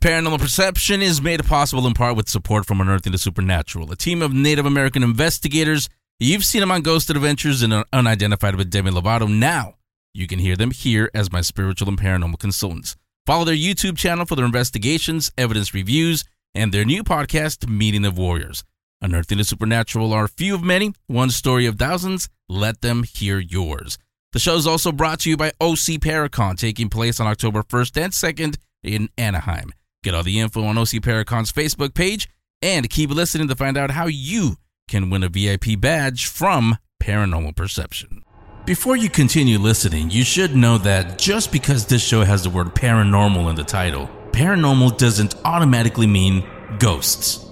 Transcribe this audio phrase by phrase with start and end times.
[0.00, 4.22] Paranormal Perception is made possible in part with support from Unearthing the Supernatural, a team
[4.22, 5.88] of Native American investigators.
[6.20, 9.28] You've seen them on Ghost Adventures and Unidentified with Demi Lovato.
[9.28, 9.74] Now
[10.14, 12.94] you can hear them here as my spiritual and paranormal consultants.
[13.26, 16.24] Follow their YouTube channel for their investigations, evidence reviews,
[16.54, 18.62] and their new podcast, Meeting of Warriors.
[19.02, 22.28] Unearthing the Supernatural are few of many, one story of thousands.
[22.48, 23.98] Let them hear yours.
[24.32, 28.04] The show is also brought to you by OC Paracon, taking place on October 1st
[28.04, 29.72] and 2nd in Anaheim.
[30.08, 32.30] Get all the info on OC Paracon's Facebook page
[32.62, 34.56] and keep listening to find out how you
[34.88, 38.22] can win a VIP badge from Paranormal Perception.
[38.64, 42.68] Before you continue listening, you should know that just because this show has the word
[42.68, 46.42] paranormal in the title, paranormal doesn't automatically mean
[46.78, 47.46] ghosts.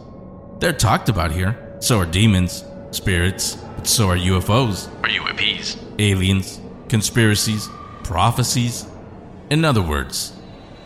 [0.59, 1.77] They're talked about here.
[1.81, 7.69] So are demons, spirits, but so are UFOs, or UAPs, aliens, conspiracies,
[8.03, 8.87] prophecies.
[9.51, 10.33] In other words,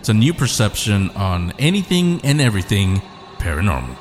[0.01, 3.03] it's a new perception on anything and everything
[3.37, 3.95] paranormal.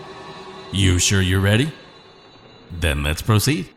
[0.71, 1.73] You sure you're ready?
[2.71, 3.67] Then let's proceed.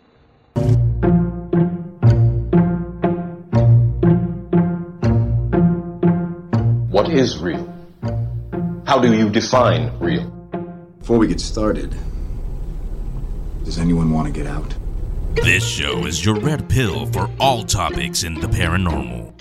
[6.91, 7.67] What is real?
[8.87, 10.31] How do you define real?
[11.01, 11.93] Before we get started,
[13.65, 14.73] does anyone want to get out?
[15.35, 19.32] This show is your red pill for all topics in the paranormal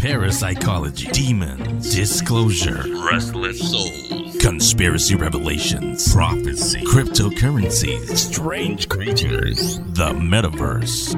[0.00, 11.14] parapsychology, demons, disclosure, restless souls, conspiracy revelations, prophecy, cryptocurrencies, strange creatures, the metaverse.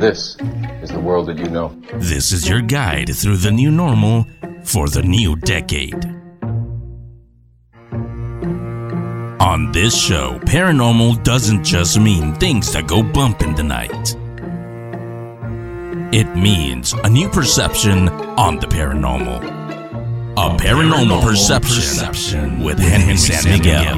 [0.00, 0.38] This
[0.82, 1.78] is the world that you know.
[1.96, 4.24] This is your guide through the new normal
[4.64, 6.02] for the new decade.
[9.42, 14.16] On this show, paranormal doesn't just mean things that go bump in the night.
[16.12, 19.42] It means a new perception on the paranormal.
[20.36, 23.50] A, paranormal, perception, perception, with Henry, San.
[23.50, 23.96] Miguel.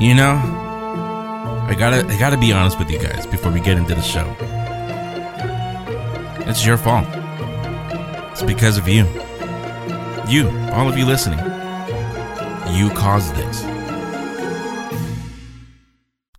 [0.00, 0.34] You know,
[1.68, 4.26] I gotta I gotta be honest with you guys before we get into the show.
[6.50, 7.06] It's your fault.
[8.32, 9.04] It's because of you.
[10.28, 11.38] You, all of you listening.
[12.74, 13.62] You caused this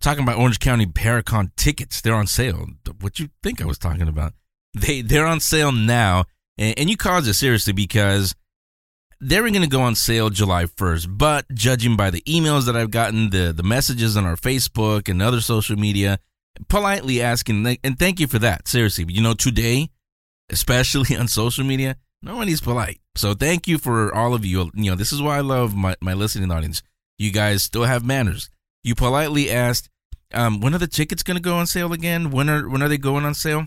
[0.06, 2.00] talking about Orange County Paracon tickets.
[2.00, 2.64] They're on sale.
[3.00, 4.34] What you think I was talking about?
[4.72, 8.32] They they're on sale now, and, and you caused it seriously because
[9.20, 11.18] they were going to go on sale July 1st.
[11.18, 15.20] But judging by the emails that I've gotten, the the messages on our Facebook and
[15.20, 16.20] other social media,
[16.68, 18.68] politely asking, and thank you for that.
[18.68, 19.90] Seriously, you know, today,
[20.50, 23.00] especially on social media, nobody's polite.
[23.16, 24.70] So thank you for all of you.
[24.72, 26.84] You know, this is why I love my my listening audience.
[27.18, 28.50] You guys still have manners.
[28.84, 29.88] You politely asked,
[30.34, 32.30] um, when are the tickets going to go on sale again?
[32.30, 33.66] When are when are they going on sale?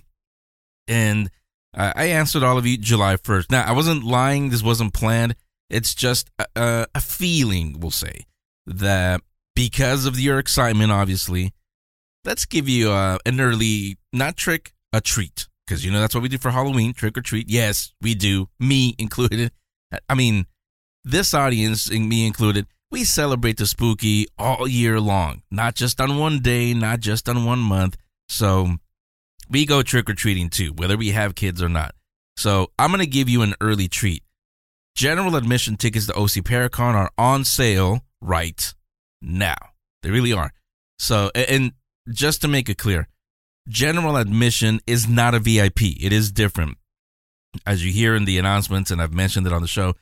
[0.88, 1.30] And
[1.76, 3.52] uh, I answered all of you July 1st.
[3.52, 4.50] Now, I wasn't lying.
[4.50, 5.36] This wasn't planned.
[5.70, 8.26] It's just a, a feeling, we'll say,
[8.66, 9.22] that
[9.56, 11.54] because of your excitement, obviously,
[12.26, 15.48] let's give you uh, an early, not trick, a treat.
[15.66, 17.48] Because, you know, that's what we do for Halloween, trick or treat.
[17.48, 19.52] Yes, we do, me included.
[20.08, 20.48] I mean,
[21.04, 26.40] this audience, me included, we celebrate the spooky all year long, not just on one
[26.40, 27.98] day, not just on one month.
[28.28, 28.76] So
[29.50, 31.94] we go trick or treating too, whether we have kids or not.
[32.38, 34.24] So I'm going to give you an early treat.
[34.96, 38.74] General admission tickets to OC Paracon are on sale right
[39.22, 39.56] now.
[40.04, 40.52] They really are.
[40.98, 41.74] So, and
[42.12, 43.08] just to make it clear,
[43.68, 45.82] general admission is not a VIP.
[45.82, 46.78] It is different.
[47.66, 49.96] As you hear in the announcements, and I've mentioned it on the show,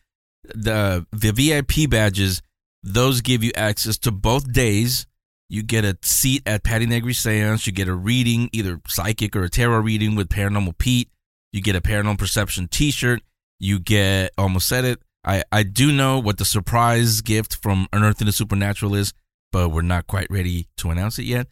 [0.43, 2.41] the the VIP badges
[2.83, 5.07] those give you access to both days.
[5.49, 7.65] You get a seat at Patti Negri Seance.
[7.65, 11.09] You get a reading, either psychic or a tarot reading with Paranormal Pete.
[11.53, 13.21] You get a Paranormal Perception t shirt.
[13.59, 14.99] You get, almost said it.
[15.23, 19.13] I, I do know what the surprise gift from Unearthing the Supernatural is,
[19.51, 21.47] but we're not quite ready to announce it yet.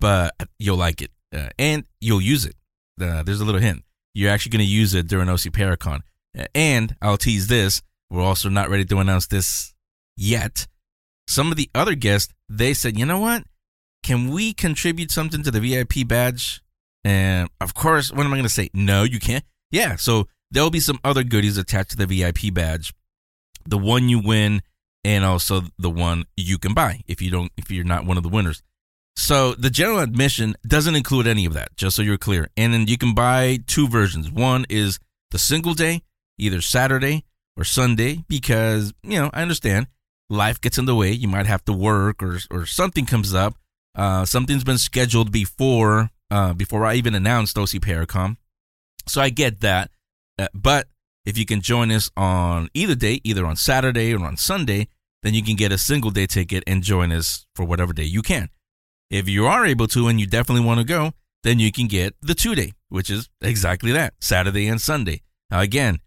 [0.00, 2.56] But you'll like it uh, and you'll use it.
[3.00, 3.84] Uh, there's a little hint.
[4.14, 6.00] You're actually going to use it during OC Paracon.
[6.38, 7.82] Uh, and I'll tease this.
[8.10, 9.74] We're also not ready to announce this
[10.20, 10.66] yet.
[11.26, 13.44] Some of the other guests, they said, you know what?
[14.02, 16.62] Can we contribute something to the VIP badge?
[17.04, 18.70] And of course, what am I going to say?
[18.74, 19.44] No, you can't.
[19.70, 22.92] Yeah, so there'll be some other goodies attached to the VIP badge.
[23.66, 24.62] The one you win
[25.04, 28.22] and also the one you can buy if you don't if you're not one of
[28.22, 28.62] the winners.
[29.16, 32.48] So the general admission doesn't include any of that, just so you're clear.
[32.56, 34.30] And then you can buy two versions.
[34.30, 34.98] One is
[35.30, 36.02] the single day,
[36.38, 37.24] either Saturday
[37.56, 39.88] or Sunday, because, you know, I understand
[40.30, 41.12] life gets in the way.
[41.12, 43.56] You might have to work or or something comes up.
[43.94, 48.36] Uh, something's been scheduled before uh, before I even announced OC Paracon.
[49.06, 49.90] So I get that.
[50.38, 50.88] Uh, but
[51.26, 54.88] if you can join us on either day, either on Saturday or on Sunday,
[55.22, 58.22] then you can get a single day ticket and join us for whatever day you
[58.22, 58.48] can.
[59.10, 61.12] If you are able to and you definitely want to go,
[61.42, 65.22] then you can get the two day, which is exactly that Saturday and Sunday.
[65.50, 65.98] Now, again,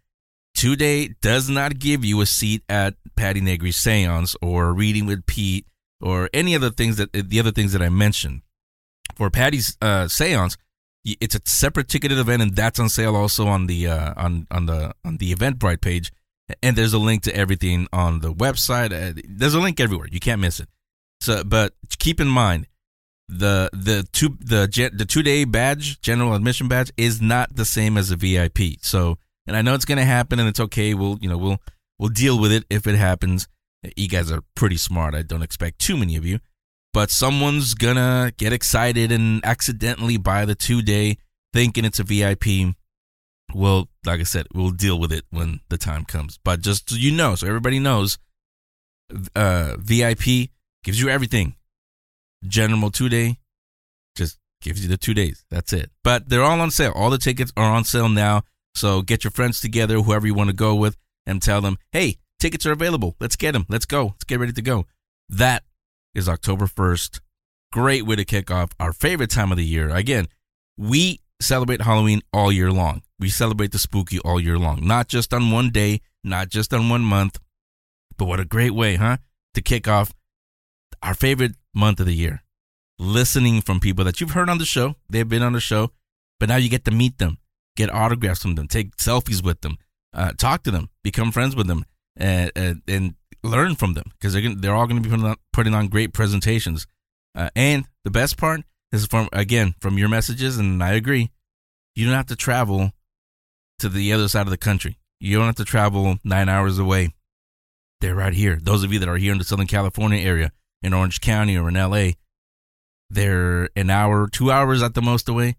[0.64, 5.26] two day does not give you a seat at Patti Negri's seance or reading with
[5.26, 5.66] Pete
[6.00, 8.40] or any other things that the other things that I mentioned.
[9.14, 10.56] For Patti's uh, seance,
[11.04, 14.64] it's a separate ticketed event, and that's on sale also on the uh, on on
[14.64, 16.10] the on the Eventbrite page.
[16.62, 18.92] And there's a link to everything on the website.
[18.92, 20.08] Uh, there's a link everywhere.
[20.10, 20.68] You can't miss it.
[21.20, 22.68] So, but keep in mind,
[23.28, 27.98] the the two the the two day badge general admission badge is not the same
[27.98, 28.78] as a VIP.
[28.80, 30.94] So, and I know it's gonna happen, and it's okay.
[30.94, 31.58] We'll you know we'll
[31.98, 33.48] we'll deal with it if it happens.
[33.96, 35.14] You guys are pretty smart.
[35.14, 36.40] I don't expect too many of you,
[36.92, 41.18] but someone's gonna get excited and accidentally buy the two day,
[41.52, 42.74] thinking it's a VIP.
[43.54, 46.38] Well, like I said, we'll deal with it when the time comes.
[46.42, 48.18] But just so you know, so everybody knows,
[49.36, 50.50] uh, VIP
[50.82, 51.54] gives you everything
[52.46, 53.38] General two day
[54.16, 55.44] just gives you the two days.
[55.50, 55.90] That's it.
[56.02, 56.92] But they're all on sale.
[56.94, 58.42] All the tickets are on sale now.
[58.74, 62.18] So get your friends together, whoever you want to go with, and tell them, hey,
[62.38, 63.16] tickets are available.
[63.20, 63.66] Let's get them.
[63.68, 64.06] Let's go.
[64.06, 64.86] Let's get ready to go.
[65.28, 65.64] That
[66.14, 67.20] is October 1st.
[67.72, 69.88] Great way to kick off our favorite time of the year.
[69.88, 70.28] Again,
[70.76, 73.02] we celebrate Halloween all year long.
[73.18, 76.88] We celebrate the spooky all year long, not just on one day, not just on
[76.88, 77.38] one month.
[78.16, 79.18] But what a great way, huh?
[79.54, 80.12] To kick off
[81.02, 82.42] our favorite month of the year.
[82.98, 85.90] Listening from people that you've heard on the show, they've been on the show,
[86.38, 87.38] but now you get to meet them,
[87.76, 89.78] get autographs from them, take selfies with them,
[90.12, 91.84] uh, talk to them, become friends with them,
[92.16, 95.36] and, and, and learn from them because they're, they're all going to be putting on,
[95.52, 96.86] putting on great presentations.
[97.34, 98.62] Uh, and the best part
[98.92, 101.30] is from, again, from your messages, and I agree,
[101.94, 102.92] you don't have to travel
[103.80, 104.98] to the other side of the country.
[105.20, 107.10] You don't have to travel nine hours away.
[108.00, 108.58] They're right here.
[108.60, 111.68] Those of you that are here in the Southern California area, in Orange County or
[111.68, 112.10] in LA,
[113.10, 115.56] they're an hour, two hours at the most away.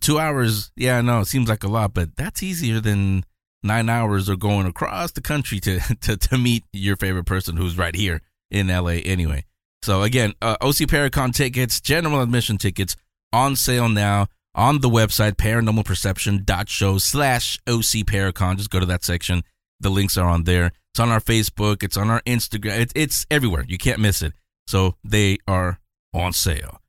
[0.00, 3.24] Two hours, yeah, I know it seems like a lot, but that's easier than
[3.62, 7.76] nine hours or going across the country to, to, to meet your favorite person who's
[7.76, 9.44] right here in LA anyway.
[9.82, 12.96] So again, uh, OC Paracon tickets, general admission tickets
[13.32, 18.56] on sale now on the website paranormalperception.show slash OC Paracon.
[18.56, 19.42] Just go to that section.
[19.80, 20.72] The links are on there.
[20.92, 21.82] It's on our Facebook.
[21.82, 22.80] It's on our Instagram.
[22.80, 23.64] It, it's everywhere.
[23.68, 24.34] You can't miss it.
[24.66, 25.80] So they are
[26.12, 26.79] on sale.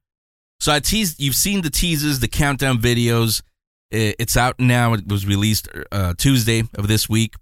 [0.62, 1.20] So I teased.
[1.20, 3.42] You've seen the teases, the countdown videos.
[3.90, 4.94] it's out now.
[4.94, 7.34] It was released uh, Tuesday of this week.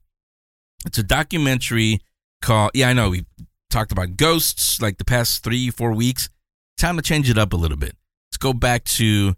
[0.86, 2.00] It's a documentary
[2.42, 2.72] called.
[2.74, 3.26] Yeah, I know we
[3.70, 6.30] talked about ghosts like the past three, four weeks.
[6.78, 7.98] Time to change it up a little bit.
[8.30, 9.36] Let's go back to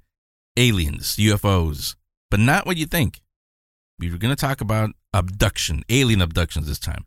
[0.55, 1.95] aliens, UFOs,
[2.29, 3.19] but not what you think.
[3.97, 7.05] We were going to talk about abduction, alien abductions this time.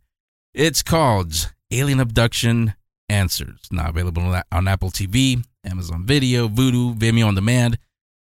[0.53, 2.75] It's called Alien Abduction
[3.09, 3.61] Answers.
[3.71, 7.79] Now available on Apple TV, Amazon Video, Vudu, Vimeo on demand,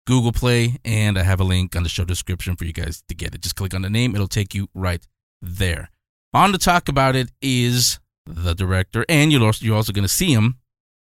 [0.08, 3.16] Google Play, and I have a link on the show description for you guys to
[3.16, 3.42] get it.
[3.42, 5.06] Just click on the name, it'll take you right
[5.42, 5.90] there.
[6.34, 10.10] On to talk about it is the director, and you're also, you're also going to
[10.10, 10.58] see him.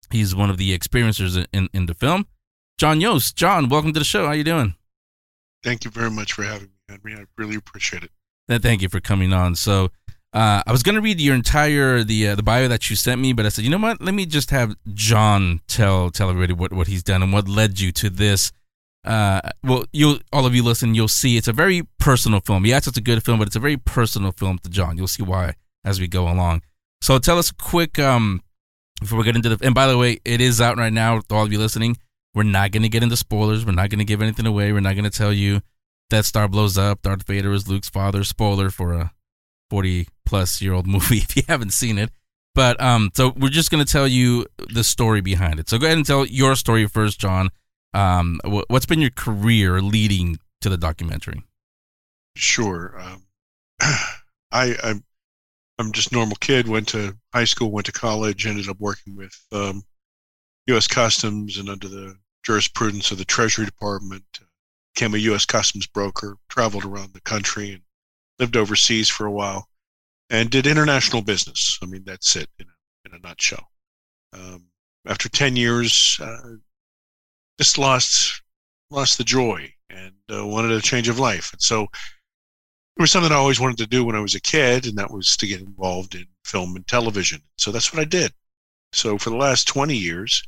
[0.10, 2.28] He's one of the experiencers in, in the film,
[2.78, 3.36] John Yost.
[3.36, 4.26] John, welcome to the show.
[4.26, 4.76] How you doing?
[5.64, 7.16] Thank you very much for having me, Henry.
[7.16, 8.12] I really appreciate it.
[8.62, 9.56] Thank you for coming on.
[9.56, 9.92] So,
[10.34, 13.34] uh, I was gonna read your entire the uh, the bio that you sent me,
[13.34, 14.02] but I said, you know what?
[14.02, 17.80] Let me just have John tell tell everybody what, what he's done and what led
[17.80, 18.52] you to this.
[19.04, 22.66] Uh, well, you all of you listen, you'll see it's a very personal film.
[22.66, 24.98] Yes, it's a good film, but it's a very personal film to John.
[24.98, 26.62] You'll see why as we go along.
[27.02, 28.42] So tell us quick um
[29.02, 31.20] before we get into the and by the way, it is out right now.
[31.20, 31.98] To all of you listening,
[32.34, 33.66] we're not gonna get into spoilers.
[33.66, 34.72] We're not gonna give anything away.
[34.72, 35.62] We're not gonna tell you
[36.10, 37.02] Death Star blows up.
[37.02, 38.24] Darth Vader is Luke's father.
[38.24, 39.12] Spoiler for a
[39.72, 42.12] 40 plus year old movie if you haven't seen it.
[42.54, 45.70] But um, so we're just gonna tell you the story behind it.
[45.70, 47.50] So go ahead and tell your story first, John.
[47.94, 51.44] Um, what's been your career leading to the documentary?
[52.36, 53.00] Sure.
[53.00, 53.24] Um,
[54.52, 55.06] I I'm
[55.80, 56.68] I'm just normal kid.
[56.68, 59.84] Went to high school, went to college, ended up working with um,
[60.68, 60.88] U.S.
[60.88, 64.26] Customs and under the jurisprudence of the Treasury Department.
[64.94, 65.46] Became a U.S.
[65.46, 66.36] Customs broker.
[66.50, 67.82] Traveled around the country and
[68.42, 69.70] lived overseas for a while
[70.30, 71.78] and did international business.
[71.82, 73.68] I mean, that's it in a, in a nutshell.
[74.34, 74.66] Um,
[75.06, 76.56] after 10 years, uh,
[77.60, 78.42] just lost,
[78.90, 81.54] lost the joy and uh, wanted a change of life.
[81.54, 84.88] And so it was something I always wanted to do when I was a kid,
[84.88, 87.42] and that was to get involved in film and television.
[87.58, 88.32] So that's what I did.
[88.94, 90.42] So for the last 20 years,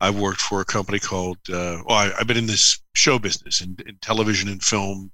[0.00, 3.60] I've worked for a company called, uh, well, I, have been in this show business
[3.60, 5.12] in, in television and film,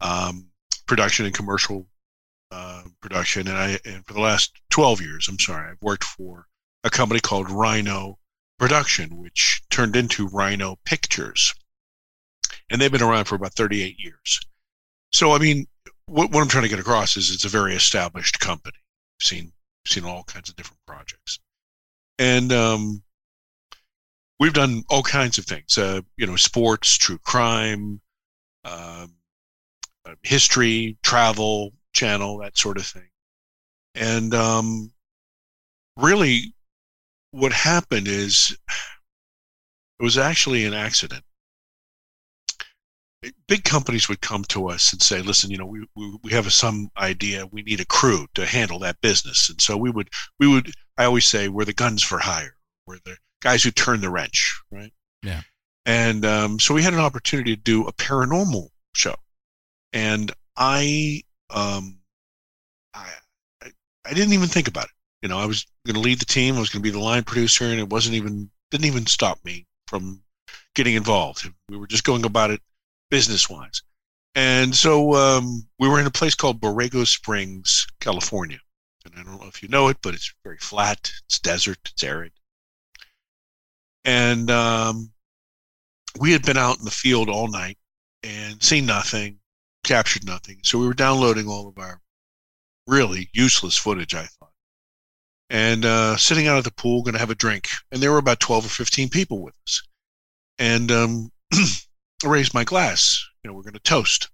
[0.00, 0.48] um,
[0.86, 1.86] production and commercial
[2.50, 6.46] uh, production, and I and for the last twelve years, I'm sorry, I've worked for
[6.84, 8.18] a company called Rhino
[8.58, 11.54] Production, which turned into Rhino Pictures,
[12.70, 14.40] and they've been around for about 38 years.
[15.12, 15.66] So, I mean,
[16.06, 18.76] what, what I'm trying to get across is it's a very established company.
[18.76, 19.52] I've seen
[19.86, 21.40] seen all kinds of different projects,
[22.18, 23.02] and um,
[24.38, 25.76] we've done all kinds of things.
[25.76, 28.00] Uh, you know, sports, true crime,
[28.64, 29.14] um,
[30.22, 33.08] history, travel, channel, that sort of thing.
[33.94, 34.92] And um,
[35.96, 36.54] really,
[37.30, 38.56] what happened is
[39.98, 41.22] it was actually an accident.
[43.48, 46.52] Big companies would come to us and say, "Listen, you know, we, we, we have
[46.52, 47.46] some idea.
[47.46, 50.72] We need a crew to handle that business." And so we would we would.
[50.98, 52.56] I always say we're the guns for hire.
[52.86, 54.92] We're the guys who turn the wrench, right?
[55.22, 55.40] Yeah.
[55.86, 59.14] And um, so we had an opportunity to do a paranormal show,
[59.94, 61.98] and I um,
[62.92, 63.08] I,
[64.04, 64.90] I, didn't even think about it.
[65.22, 66.56] You know, I was going to lead the team.
[66.56, 69.42] I was going to be the line producer, and it wasn't even didn't even stop
[69.44, 70.22] me from
[70.74, 71.48] getting involved.
[71.68, 72.60] We were just going about it
[73.10, 73.82] business wise.
[74.34, 78.58] And so um, we were in a place called Borrego Springs, California.
[79.04, 81.12] And I don't know if you know it, but it's very flat.
[81.26, 81.78] It's desert.
[81.86, 82.32] It's arid.
[84.04, 85.12] And um,
[86.18, 87.78] we had been out in the field all night
[88.24, 89.38] and seen nothing,
[89.84, 90.58] captured nothing.
[90.62, 92.00] So we were downloading all of our
[92.86, 94.50] really useless footage, I thought.
[95.50, 97.68] And uh, sitting out at the pool, going to have a drink.
[97.92, 99.82] And there were about 12 or 15 people with us.
[100.58, 103.24] And um, I raised my glass.
[103.42, 104.30] You know, we're going to toast.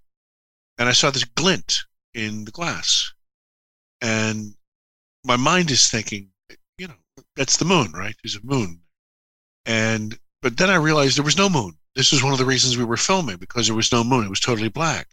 [0.79, 1.81] And I saw this glint
[2.15, 3.13] in the glass.
[4.01, 4.55] And
[5.25, 6.31] my mind is thinking,
[6.79, 6.95] you know,
[7.37, 8.15] that's the moon, right?
[8.23, 8.81] There's a moon.
[9.67, 11.77] And, but then I realized there was no moon.
[11.95, 14.25] This was one of the reasons we were filming because there was no moon.
[14.25, 15.09] It was totally black.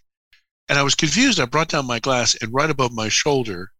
[0.69, 1.39] And I was confused.
[1.39, 3.71] I brought down my glass, and right above my shoulder,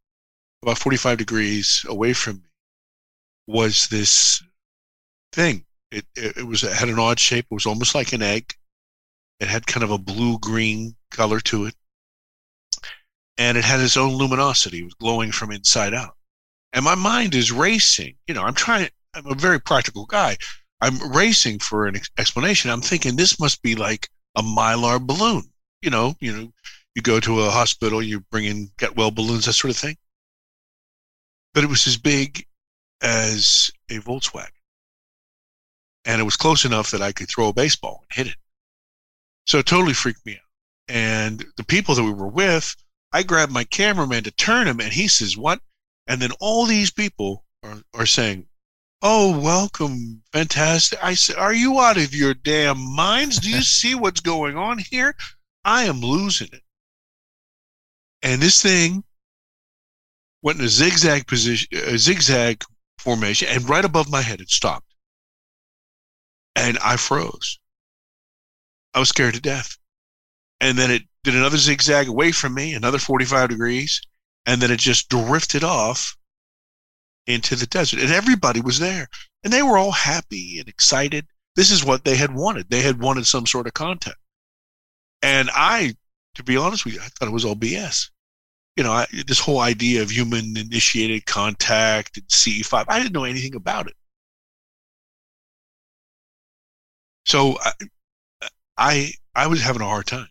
[0.62, 2.50] about 45 degrees away from me,
[3.48, 4.41] was this
[5.34, 5.65] thing.
[5.91, 7.46] It, it, it was it had an odd shape.
[7.50, 8.53] It was almost like an egg.
[9.39, 11.75] It had kind of a blue green color to it,
[13.38, 14.79] and it had its own luminosity.
[14.79, 16.15] It was glowing from inside out.
[16.74, 18.15] And my mind is racing.
[18.27, 18.89] You know, I'm trying.
[19.13, 20.38] I'm a very practical guy.
[20.82, 22.70] I'm racing for an explanation.
[22.70, 25.51] I'm thinking this must be like a mylar balloon.
[25.82, 26.52] You know, you know,
[26.96, 29.98] you go to a hospital, you bring in get well balloons, that sort of thing.
[31.54, 32.46] But it was as big
[33.02, 34.50] as a Volkswagen.
[36.06, 38.40] And it was close enough that I could throw a baseball and hit it.
[39.46, 40.48] So it totally freaked me out.
[40.88, 42.76] And the people that we were with,
[43.12, 45.62] I grabbed my cameraman to turn him, and he says, What?
[46.08, 48.48] And then all these people are, are saying,
[49.02, 50.24] Oh, welcome.
[50.34, 51.04] Fantastic.
[51.04, 53.40] I said, Are you out of your damn minds?
[53.40, 55.16] Do you see what's going on here?
[55.68, 56.64] I am losing it.
[58.24, 59.04] And this thing
[60.42, 62.64] went in a zigzag position, a zigzag
[62.98, 64.96] formation, and right above my head, it stopped.
[66.56, 67.60] And I froze.
[68.94, 69.78] I was scared to death.
[70.62, 74.02] And then it did another zigzag away from me, another 45 degrees,
[74.46, 76.16] and then it just drifted off
[77.28, 78.00] into the desert.
[78.00, 79.10] And everybody was there.
[79.44, 81.28] And they were all happy and excited.
[81.58, 82.70] This is what they had wanted.
[82.70, 84.16] They had wanted some sort of content.
[85.22, 85.96] And I
[86.38, 88.12] to be honest with you, I thought it was all BS.
[88.76, 93.24] You know, I, this whole idea of human initiated contact and CE5, I didn't know
[93.24, 93.96] anything about it.
[97.26, 97.72] So I,
[98.78, 100.28] I, I was having a hard time.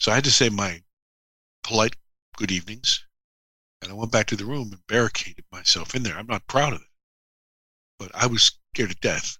[0.00, 0.82] So I had to say my
[1.62, 1.94] polite
[2.36, 3.06] good evenings,
[3.80, 6.18] and I went back to the room and barricaded myself in there.
[6.18, 6.88] I'm not proud of it,
[8.00, 9.38] but I was scared to death.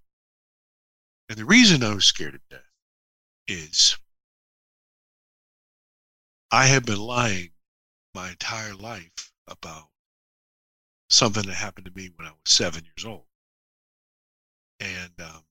[1.29, 2.71] And the reason I was scared to death
[3.49, 3.97] is
[6.55, 7.51] I have been lying
[8.15, 9.89] my entire life about
[11.09, 13.25] something that happened to me when I was seven years old.
[14.79, 15.45] And um,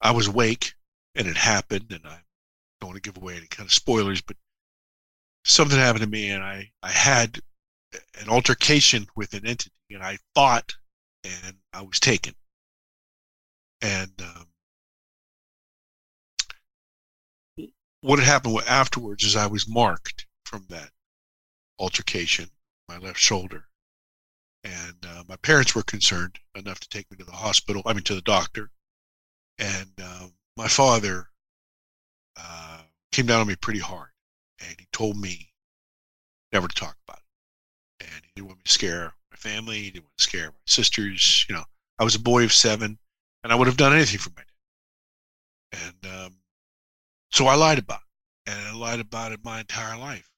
[0.00, 0.74] I was awake
[1.16, 2.20] and it happened, and I
[2.80, 4.36] don't want to give away any kind of spoilers, but
[5.44, 7.40] something happened to me, and I, I had
[8.20, 10.76] an altercation with an entity, and I fought,
[11.24, 12.34] and I was taken.
[13.80, 14.46] And um,
[18.04, 20.90] what had happened afterwards is I was marked from that
[21.78, 22.50] altercation,
[22.86, 23.64] my left shoulder.
[24.62, 28.02] And uh, my parents were concerned enough to take me to the hospital, I mean,
[28.04, 28.70] to the doctor.
[29.58, 31.28] And uh, my father
[32.36, 34.10] uh, came down on me pretty hard.
[34.60, 35.52] And he told me
[36.52, 37.20] never to talk about
[38.00, 38.06] it.
[38.06, 39.78] And he didn't want me to scare my family.
[39.78, 41.46] He didn't want to scare my sisters.
[41.48, 41.64] You know,
[41.98, 42.98] I was a boy of seven,
[43.42, 45.94] and I would have done anything for my dad.
[46.02, 46.36] And um,
[47.34, 48.00] so I lied about
[48.46, 48.52] it.
[48.52, 50.28] and I lied about it my entire life.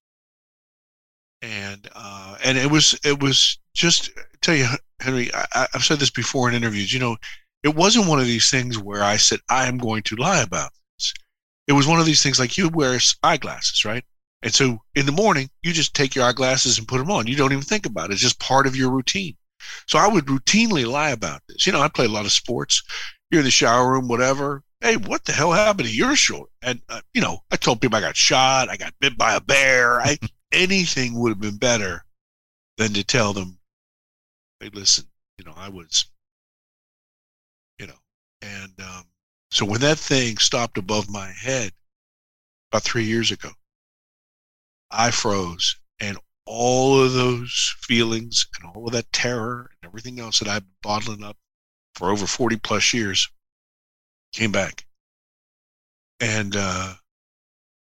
[1.43, 4.11] And uh, and it was it was just
[4.41, 4.67] tell you,
[5.01, 5.31] Henry.
[5.35, 6.93] I, I've said this before in interviews.
[6.93, 7.17] You know,
[7.63, 10.71] it wasn't one of these things where I said I am going to lie about
[10.97, 11.13] this.
[11.69, 14.05] It was one of these things like you wear eyeglasses, right?
[14.43, 17.27] And so in the morning, you just take your eyeglasses and put them on.
[17.27, 18.15] You don't even think about it.
[18.15, 19.37] It's just part of your routine.
[19.87, 21.67] So I would routinely lie about this.
[21.67, 22.83] You know, I play a lot of sports.
[23.31, 24.63] You're in the shower room, whatever.
[24.81, 26.51] Hey, what the hell happened to your shoulder?
[26.63, 28.69] And uh, you know, I told people I got shot.
[28.69, 30.01] I got bit by a bear.
[30.01, 30.19] I,
[30.53, 32.05] anything would have been better
[32.77, 33.59] than to tell them,
[34.61, 35.07] "Hey, listen,
[35.39, 36.07] you know, I was,
[37.79, 37.99] you know."
[38.43, 39.05] And um,
[39.51, 41.73] so when that thing stopped above my head
[42.71, 43.51] about three years ago,
[44.91, 50.39] I froze, and all of those feelings and all of that terror and everything else
[50.39, 51.37] that I've been bottling up
[51.95, 53.29] for over 40 plus years
[54.33, 54.87] came back.
[56.21, 56.95] And, uh,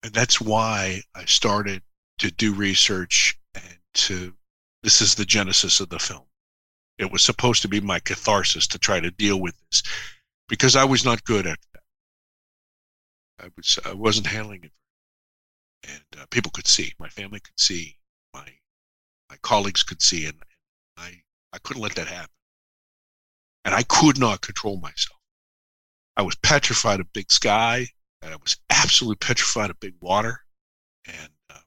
[0.02, 1.82] and that's why I started
[2.18, 4.34] to do research and to,
[4.82, 6.25] this is the genesis of the film.
[6.99, 9.82] It was supposed to be my catharsis to try to deal with this
[10.49, 11.82] because I was not good at that.
[13.46, 14.72] I was, I wasn't handling it
[15.84, 17.96] and uh, people could see, my family could see,
[18.34, 18.46] my
[19.28, 20.38] my colleagues could see, and
[20.96, 21.22] I
[21.52, 22.30] I couldn't let that happen.
[23.64, 25.19] And I could not control myself.
[26.20, 27.86] I was petrified of big sky,
[28.20, 30.42] and I was absolutely petrified of big water,
[31.06, 31.60] and uh,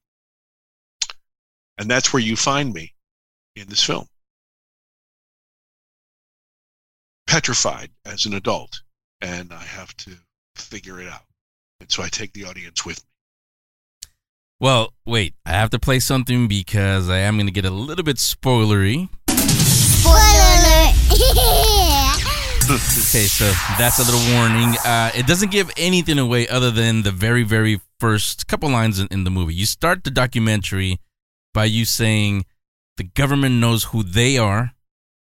[1.79, 2.93] and that's where you find me
[3.55, 4.05] in this film.
[7.25, 8.79] Petrified as an adult,
[9.21, 10.11] and I have to
[10.55, 11.25] figure it out.
[11.79, 14.09] And so I take the audience with me.
[14.59, 18.05] Well, wait, I have to play something because I am going to get a little
[18.05, 19.09] bit spoilery.
[19.27, 21.69] Spoiler alert!
[22.69, 23.45] okay, so
[23.77, 24.75] that's a little warning.
[24.85, 29.07] Uh, it doesn't give anything away other than the very, very first couple lines in,
[29.11, 29.53] in the movie.
[29.53, 30.99] You start the documentary
[31.53, 32.45] by you saying,
[32.97, 34.71] The government knows who they are.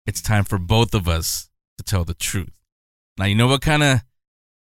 [0.06, 2.60] It's time for both of us to tell the truth.
[3.18, 4.00] Now, you know what kind of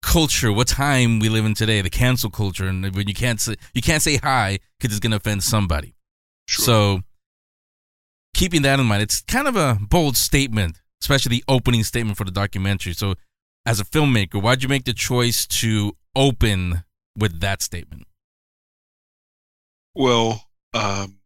[0.02, 3.56] culture, what time we live in today, the cancel culture, and when you can't say
[3.74, 5.94] you can't say hi because it's gonna offend somebody.
[6.46, 6.64] Sure.
[6.64, 7.00] So
[8.34, 12.24] keeping that in mind, it's kind of a bold statement, especially the opening statement for
[12.24, 12.92] the documentary.
[12.92, 13.14] So
[13.66, 16.84] as a filmmaker, why'd you make the choice to open
[17.16, 18.06] with that statement?
[19.94, 21.18] Well, um,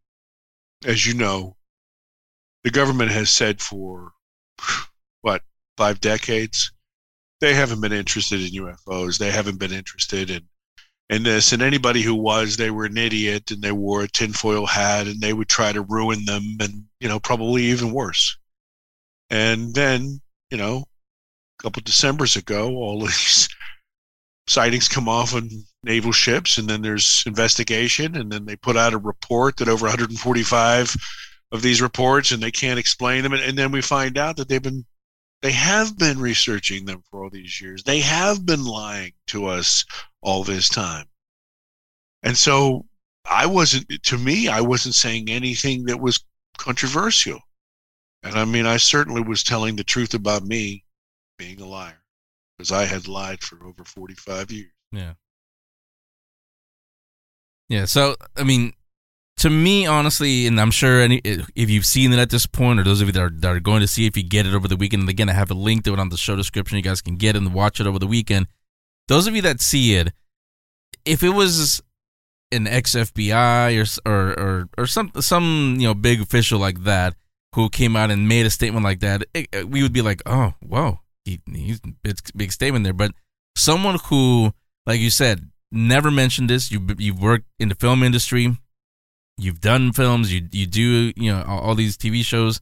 [0.85, 1.55] as you know,
[2.63, 4.11] the government has said for
[5.21, 5.41] what
[5.77, 6.71] five decades
[7.39, 9.17] they haven't been interested in UFOs.
[9.17, 10.47] They haven't been interested in
[11.09, 11.51] in this.
[11.51, 15.19] And anybody who was, they were an idiot and they wore a tinfoil hat and
[15.19, 18.37] they would try to ruin them and, you know, probably even worse.
[19.29, 20.85] And then, you know,
[21.59, 23.47] a couple of Decembers ago, all these
[24.47, 25.49] sightings come off on
[25.83, 29.85] naval ships and then there's investigation and then they put out a report that over
[29.85, 30.95] 145
[31.51, 34.49] of these reports and they can't explain them and, and then we find out that
[34.49, 34.85] they've been
[35.41, 37.83] they have been researching them for all these years.
[37.83, 39.85] They have been lying to us
[40.21, 41.05] all this time.
[42.23, 42.85] And so
[43.29, 46.23] I wasn't, to me, I wasn't saying anything that was
[46.57, 47.39] controversial.
[48.23, 50.83] And I mean, I certainly was telling the truth about me
[51.37, 52.01] being a liar
[52.57, 54.71] because I had lied for over 45 years.
[54.91, 55.13] Yeah.
[57.69, 57.85] Yeah.
[57.85, 58.73] So, I mean,
[59.37, 62.83] to me, honestly, and I'm sure any, if you've seen it at this point, or
[62.83, 64.67] those of you that are, that are going to see, if you get it over
[64.67, 66.77] the weekend, and again, I have a link to it on the show description.
[66.77, 68.47] You guys can get it and watch it over the weekend.
[69.07, 70.11] Those of you that see it,
[71.05, 71.81] if it was
[72.51, 77.15] an ex FBI or, or or or some some you know big official like that
[77.55, 80.21] who came out and made a statement like that, it, uh, we would be like,
[80.25, 82.93] oh, whoa, he, he's big, big statement there.
[82.93, 83.11] But
[83.55, 84.53] someone who,
[84.85, 86.71] like you said, never mentioned this.
[86.71, 88.55] You you've worked in the film industry
[89.39, 92.61] you've done films, you you do you know all, all, these TV shows.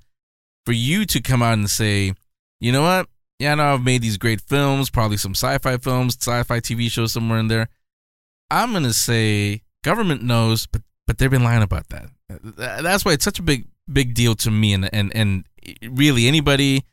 [0.65, 2.13] For you to come out and say,
[2.59, 3.07] you know what?
[3.39, 7.13] Yeah, I know I've made these great films, probably some sci-fi films, sci-fi TV shows
[7.13, 7.69] somewhere in there.
[8.51, 12.09] I'm gonna say government knows, but but they've been lying about that.
[12.57, 15.45] That's why it's such a big big deal to me, and and and
[15.81, 16.83] really anybody.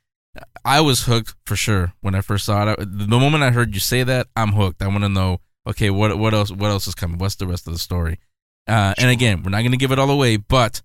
[0.65, 2.79] I was hooked for sure when I first saw it.
[2.81, 4.83] The moment I heard you say that, I'm hooked.
[4.83, 7.19] I want to know, okay, what what else what else is coming?
[7.19, 8.19] What's the rest of the story?
[8.67, 10.83] Uh, and again, we're not going to give it all away, but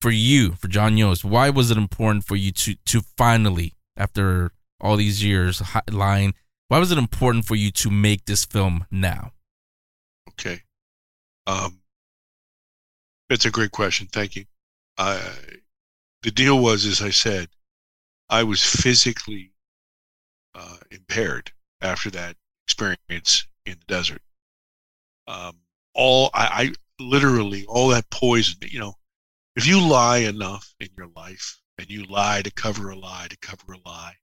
[0.00, 4.52] for you, for John Yost, why was it important for you to to finally, after
[4.80, 6.34] all these years lying,
[6.68, 9.32] why was it important for you to make this film now?
[10.30, 10.62] Okay,
[11.46, 11.80] um,
[13.28, 14.08] that's a great question.
[14.10, 14.46] Thank you.
[14.96, 15.34] Uh,
[16.22, 17.48] the deal was, as I said,
[18.28, 19.52] I was physically
[20.54, 24.22] uh, impaired after that experience in the desert.
[25.26, 25.58] Um,
[25.94, 28.56] all I, I literally all that poison.
[28.62, 28.94] You know,
[29.56, 33.36] if you lie enough in your life and you lie to cover a lie to
[33.38, 34.14] cover a lie,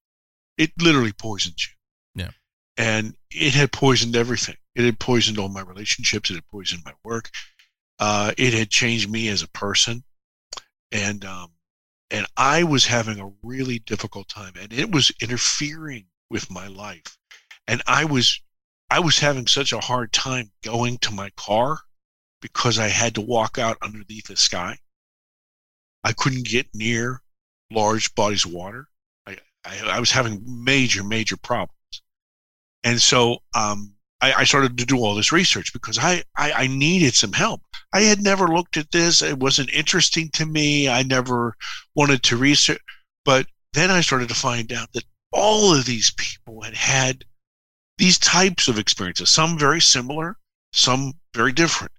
[0.58, 2.24] it literally poisons you.
[2.24, 2.32] Yeah.
[2.78, 4.56] And it had poisoned everything.
[4.76, 6.30] It had poisoned all my relationships.
[6.30, 7.30] It had poisoned my work.
[8.00, 10.04] Uh, it had changed me as a person.
[10.92, 11.52] And um,
[12.10, 17.18] and I was having a really difficult time, and it was interfering with my life.
[17.68, 18.42] And I was
[18.90, 21.80] I was having such a hard time going to my car
[22.42, 24.80] because I had to walk out underneath the sky.
[26.04, 27.22] I couldn't get near
[27.72, 28.88] large bodies of water.
[29.26, 32.02] I, I, I was having major, major problems.
[32.84, 36.68] And so um, I, I, started to do all this research because I, I, I
[36.68, 37.62] needed some help.
[37.94, 39.22] I had never looked at this.
[39.22, 40.88] It wasn't interesting to me.
[40.88, 41.56] I never
[41.96, 42.80] wanted to research.
[43.26, 47.26] But then I started to find out that all of these people had had
[47.98, 50.38] these types of experiences, some very similar,
[50.72, 51.92] some very different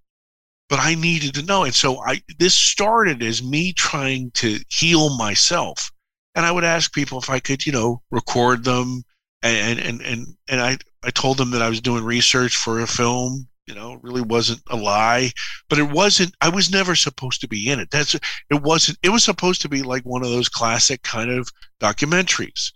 [0.72, 1.64] but I needed to know.
[1.64, 5.92] And so I this started as me trying to heal myself.
[6.35, 9.04] And I would ask people if I could, you know, record them
[9.42, 12.87] and and and and I I told them that I was doing research for a
[12.87, 15.33] film, you know, really wasn't a lie,
[15.68, 17.90] but it wasn't I was never supposed to be in it.
[17.90, 21.48] That's it wasn't it was supposed to be like one of those classic kind of
[21.81, 22.72] documentaries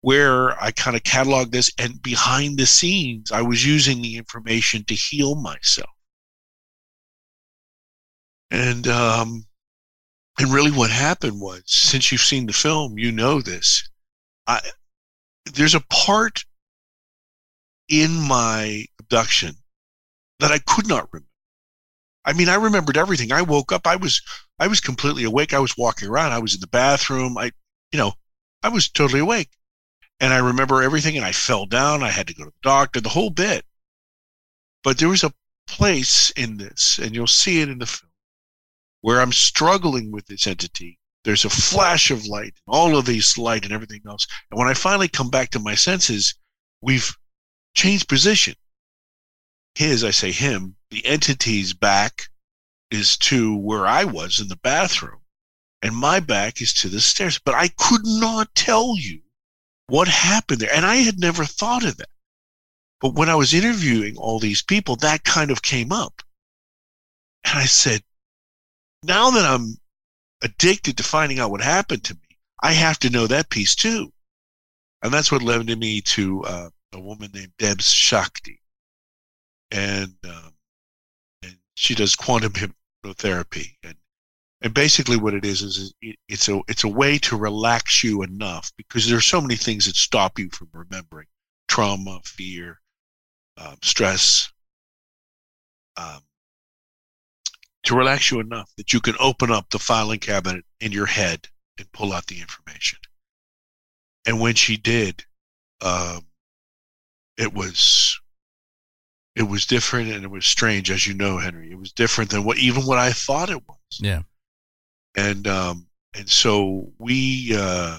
[0.00, 4.84] where I kind of cataloged this and behind the scenes I was using the information
[4.84, 5.90] to heal myself.
[8.50, 9.44] And um,
[10.38, 13.88] and really, what happened was, since you've seen the film, you know this.
[14.46, 14.60] I
[15.54, 16.44] there's a part
[17.88, 19.56] in my abduction
[20.40, 21.28] that I could not remember.
[22.24, 23.32] I mean, I remembered everything.
[23.32, 23.86] I woke up.
[23.86, 24.20] I was
[24.58, 25.54] I was completely awake.
[25.54, 26.32] I was walking around.
[26.32, 27.38] I was in the bathroom.
[27.38, 27.52] I,
[27.92, 28.12] you know,
[28.62, 29.50] I was totally awake,
[30.20, 31.16] and I remember everything.
[31.16, 32.02] And I fell down.
[32.02, 33.00] I had to go to the doctor.
[33.00, 33.64] The whole bit.
[34.84, 35.32] But there was a
[35.66, 38.10] place in this, and you'll see it in the film
[39.00, 40.98] where I'm struggling with this entity.
[41.28, 44.26] There's a flash of light, all of these light and everything else.
[44.50, 46.34] And when I finally come back to my senses,
[46.80, 47.14] we've
[47.74, 48.54] changed position.
[49.74, 52.30] His, I say him, the entity's back
[52.90, 55.20] is to where I was in the bathroom,
[55.82, 57.38] and my back is to the stairs.
[57.38, 59.20] But I could not tell you
[59.88, 60.74] what happened there.
[60.74, 62.08] And I had never thought of that.
[63.02, 66.22] But when I was interviewing all these people, that kind of came up.
[67.44, 68.00] And I said,
[69.02, 69.76] now that I'm
[70.42, 74.12] addicted to finding out what happened to me, I have to know that piece too.
[75.02, 78.60] And that's what led me to uh, a woman named Deb Shakti.
[79.70, 80.54] And, um,
[81.42, 83.76] and she does quantum hypnotherapy.
[83.84, 83.94] And,
[84.60, 85.94] and basically what it is, is
[86.28, 89.86] it's a, it's a way to relax you enough because there are so many things
[89.86, 91.28] that stop you from remembering
[91.68, 92.80] trauma, fear,
[93.56, 94.52] um, stress,
[95.96, 96.20] um,
[97.88, 101.48] to relax you enough that you can open up the filing cabinet in your head
[101.78, 102.98] and pull out the information.
[104.26, 105.24] And when she did,
[105.80, 106.26] um,
[107.38, 108.20] it was
[109.34, 111.70] it was different and it was strange, as you know, Henry.
[111.70, 113.98] It was different than what even what I thought it was.
[113.98, 114.22] Yeah.
[115.16, 117.98] And um, and so we uh,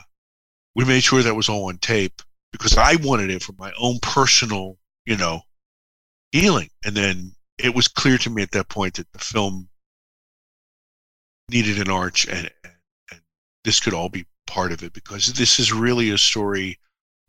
[0.75, 2.21] we made sure that was all on tape
[2.52, 5.41] because I wanted it for my own personal, you know,
[6.32, 6.69] healing.
[6.86, 9.68] And then it was clear to me at that point that the film
[11.49, 12.49] needed an arch, and,
[13.12, 13.21] and
[13.63, 16.79] this could all be part of it because this is really a story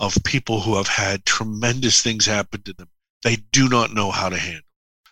[0.01, 2.89] of people who have had tremendous things happen to them.
[3.23, 4.65] They do not know how to handle.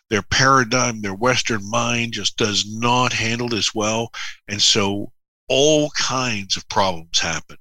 [0.09, 4.11] Their paradigm, their Western mind just does not handle this well.
[4.49, 5.13] And so
[5.49, 7.59] all kinds of problems happen.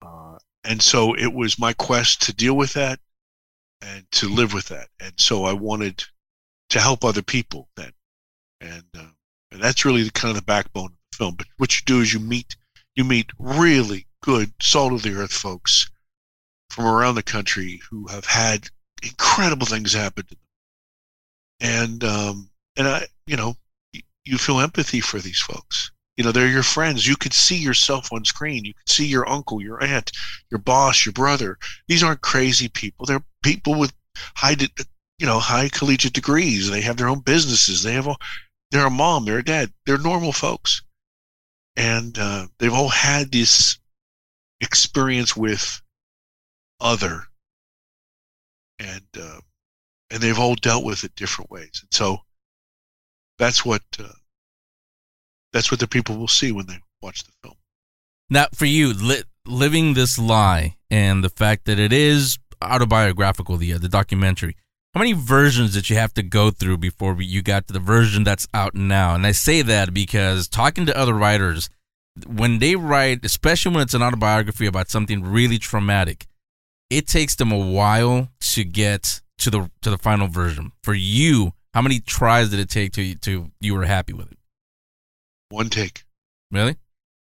[0.00, 3.00] Uh, and so it was my quest to deal with that
[3.80, 4.88] and to live with that.
[5.00, 6.04] And so I wanted
[6.70, 7.92] to help other people then.
[8.60, 9.06] And uh,
[9.52, 11.34] and that's really the kind of the backbone of the film.
[11.36, 12.56] But what you do is you meet
[12.94, 15.90] you meet really good, salt of the earth folks
[16.70, 18.68] from around the country who have had
[19.02, 20.38] incredible things happen to them.
[21.60, 23.54] And um, and I, you know,
[24.24, 25.90] you feel empathy for these folks.
[26.16, 27.06] You know, they're your friends.
[27.06, 28.64] You could see yourself on screen.
[28.64, 30.12] You could see your uncle, your aunt,
[30.50, 31.58] your boss, your brother.
[31.88, 33.06] These aren't crazy people.
[33.06, 33.92] They're people with
[34.36, 34.56] high,
[35.18, 36.70] you know, high collegiate degrees.
[36.70, 37.82] They have their own businesses.
[37.82, 38.18] They have all,
[38.72, 40.82] they're a mom, they're a dad, they're normal folks.
[41.76, 43.78] And uh, they've all had this
[44.60, 45.80] experience with
[46.80, 47.24] other.
[48.78, 49.40] And, uh,
[50.10, 51.80] and they've all dealt with it different ways.
[51.82, 52.18] And so
[53.38, 54.08] that's what, uh,
[55.52, 57.56] that's what the people will see when they watch the film.
[58.28, 63.74] Now, for you, li- living this lie and the fact that it is autobiographical, the
[63.74, 64.56] uh, the documentary,
[64.94, 68.24] how many versions did you have to go through before you got to the version
[68.24, 69.14] that's out now?
[69.14, 71.70] And I say that because talking to other writers,
[72.26, 76.26] when they write, especially when it's an autobiography about something really traumatic,
[76.90, 80.72] it takes them a while to get to the to the final version.
[80.82, 84.38] For you, how many tries did it take to to you were happy with it?
[85.48, 86.04] One take.
[86.50, 86.76] Really?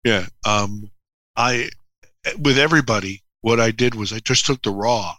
[0.06, 0.28] Yeah.
[0.48, 0.91] Um,
[1.36, 1.69] I
[2.39, 5.15] with everybody, what I did was I just took the raw,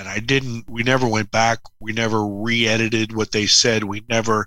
[0.00, 0.64] and I didn't.
[0.68, 1.58] We never went back.
[1.78, 3.84] We never re-edited what they said.
[3.84, 4.46] We never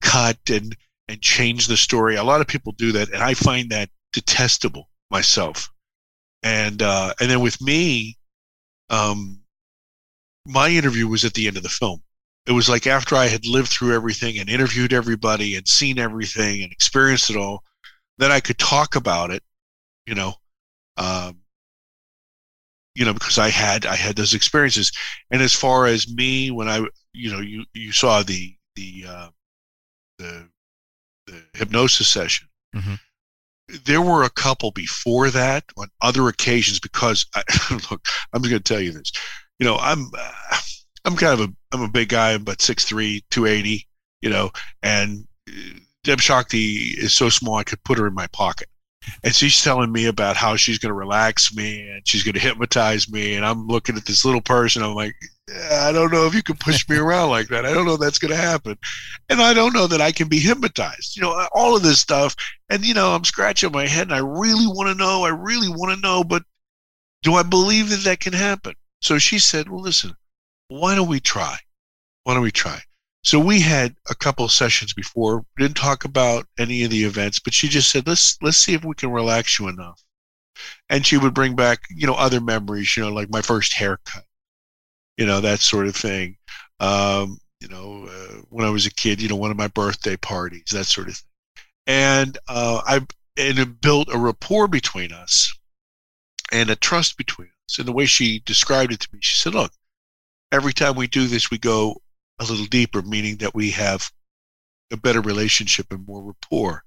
[0.00, 0.76] cut and
[1.08, 2.14] and changed the story.
[2.14, 5.70] A lot of people do that, and I find that detestable myself.
[6.44, 8.16] And uh, and then with me,
[8.90, 9.40] um,
[10.46, 12.00] my interview was at the end of the film.
[12.46, 16.62] It was like after I had lived through everything and interviewed everybody and seen everything
[16.62, 17.64] and experienced it all,
[18.18, 19.42] then I could talk about it,
[20.06, 20.34] you know,
[20.96, 21.41] um,
[22.94, 24.92] you know, because I had I had those experiences.
[25.30, 29.28] And as far as me, when I, you know, you you saw the the uh,
[30.18, 30.48] the
[31.26, 32.48] the hypnosis session.
[32.74, 32.98] Mhm.
[33.84, 37.42] There were a couple before that on other occasions because I,
[37.90, 39.12] look, I'm going to tell you this.
[39.58, 40.58] You know, I'm uh,
[41.04, 43.88] I'm kind of a I'm a big guy, I'm about 6'3", 280,
[44.20, 44.50] you know,
[44.82, 45.52] and uh,
[46.04, 48.68] Deb Shakti is so small I could put her in my pocket.
[49.24, 52.40] And she's telling me about how she's going to relax me and she's going to
[52.40, 53.34] hypnotize me.
[53.34, 54.82] And I'm looking at this little person.
[54.82, 55.14] I'm like,
[55.72, 57.66] I don't know if you can push me around like that.
[57.66, 58.78] I don't know that's going to happen.
[59.28, 61.16] And I don't know that I can be hypnotized.
[61.16, 62.34] You know, all of this stuff.
[62.70, 65.24] And, you know, I'm scratching my head and I really want to know.
[65.24, 66.24] I really want to know.
[66.24, 66.42] But
[67.22, 68.74] do I believe that that can happen?
[69.00, 70.14] So she said, well, listen,
[70.68, 71.56] why don't we try?
[72.24, 72.80] Why don't we try?
[73.24, 75.38] So we had a couple sessions before.
[75.38, 78.74] We didn't talk about any of the events, but she just said, "Let's let's see
[78.74, 80.02] if we can relax you enough."
[80.90, 84.24] And she would bring back, you know, other memories, you know, like my first haircut,
[85.16, 86.36] you know, that sort of thing.
[86.80, 90.16] Um, you know, uh, when I was a kid, you know, one of my birthday
[90.16, 91.28] parties, that sort of thing.
[91.86, 92.96] And uh, I
[93.36, 95.52] and it built a rapport between us
[96.50, 97.78] and a trust between us.
[97.78, 99.72] And the way she described it to me, she said, "Look,
[100.50, 102.01] every time we do this, we go
[102.48, 104.10] a little deeper, meaning that we have
[104.90, 106.84] a better relationship and more rapport.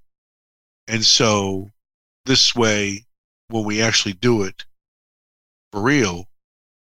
[0.88, 1.72] And so
[2.26, 3.06] this way,
[3.50, 4.66] when we actually do it
[5.72, 6.26] for real,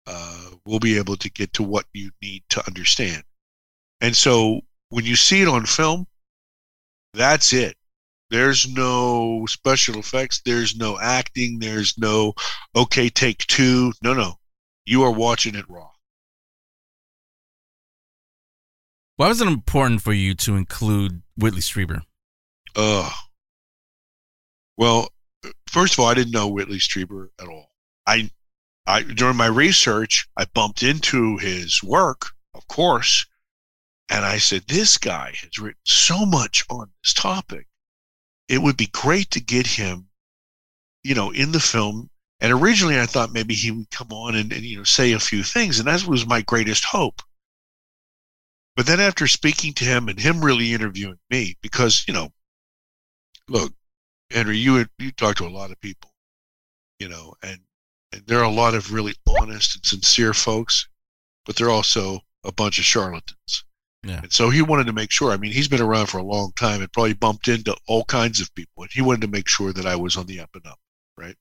[0.08, 3.23] uh, we'll be able to get to what you need to understand.
[4.02, 6.08] And so when you see it on film,
[7.13, 7.78] that's it.
[8.30, 10.41] There's no special effects.
[10.43, 11.60] There's no acting.
[11.60, 12.34] There's no,
[12.76, 13.93] okay, take two.
[14.02, 14.39] No, no.
[14.86, 15.93] You are watching it raw.
[19.24, 22.02] Why was it important for you to include Whitley Strieber?
[22.76, 23.10] Uh,
[24.76, 25.08] well,
[25.70, 27.72] first of all, I didn't know Whitley Strieber at all.
[28.06, 28.30] I,
[28.86, 33.26] I during my research, I bumped into his work, of course,
[34.10, 37.68] and I said, "This guy has written so much on this topic.
[38.50, 40.10] It would be great to get him,
[41.02, 42.10] you know, in the film."
[42.42, 45.20] And originally, I thought maybe he would come on and, and you know say a
[45.22, 47.22] few things, and that was my greatest hope.
[48.76, 52.32] But then after speaking to him and him really interviewing me, because, you know,
[53.48, 53.74] look,
[54.32, 56.12] Henry, you you talk to a lot of people,
[57.00, 57.60] you know, and,
[58.12, 60.88] and there are a lot of really honest and sincere folks,
[61.46, 63.64] but they're also a bunch of charlatans.
[64.04, 64.20] Yeah.
[64.24, 65.32] And so he wanted to make sure.
[65.32, 68.42] I mean, he's been around for a long time and probably bumped into all kinds
[68.42, 70.66] of people, and he wanted to make sure that I was on the up and
[70.66, 70.80] up,
[71.18, 71.38] right?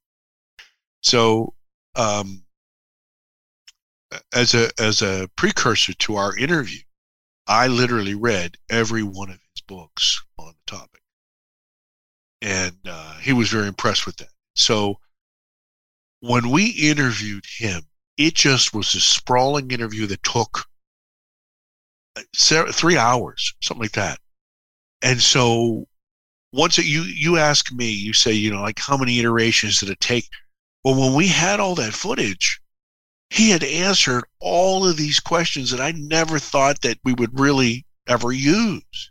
[1.00, 1.54] So,
[1.96, 2.44] um,
[4.32, 6.80] as a as a precursor to our interview,
[7.46, 11.02] I literally read every one of his books on the topic.
[12.40, 14.30] And uh, he was very impressed with that.
[14.54, 14.98] So
[16.20, 17.82] when we interviewed him,
[18.16, 20.66] it just was a sprawling interview that took
[22.16, 22.22] uh,
[22.72, 24.18] three hours, something like that.
[25.02, 25.86] And so
[26.52, 29.90] once it, you you ask me, you say, you know, like how many iterations did
[29.90, 30.28] it take?
[30.84, 32.60] Well, when we had all that footage,
[33.32, 37.86] he had answered all of these questions that I never thought that we would really
[38.06, 39.10] ever use.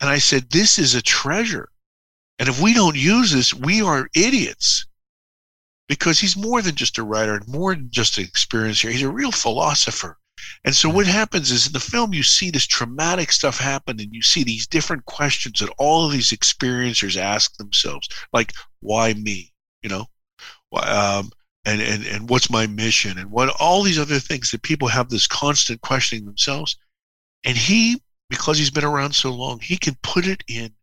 [0.00, 1.68] And I said, this is a treasure.
[2.38, 4.86] And if we don't use this, we are idiots.
[5.90, 8.90] Because he's more than just a writer, more than just an experiencer.
[8.90, 10.16] He's a real philosopher.
[10.64, 14.14] And so what happens is in the film, you see this traumatic stuff happen and
[14.14, 19.52] you see these different questions that all of these experiencers ask themselves, like, why me?
[19.82, 20.06] You know,
[20.82, 21.30] um,
[21.64, 25.08] and, and, and what's my mission and what all these other things that people have
[25.08, 26.76] this constant questioning themselves.
[27.44, 30.74] And he, because he's been around so long, he can put it in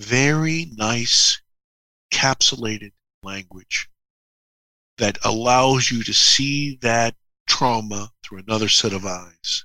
[0.00, 1.40] very nice,
[2.12, 3.88] capsulated language
[4.98, 7.14] that allows you to see that
[7.46, 9.64] trauma through another set of eyes.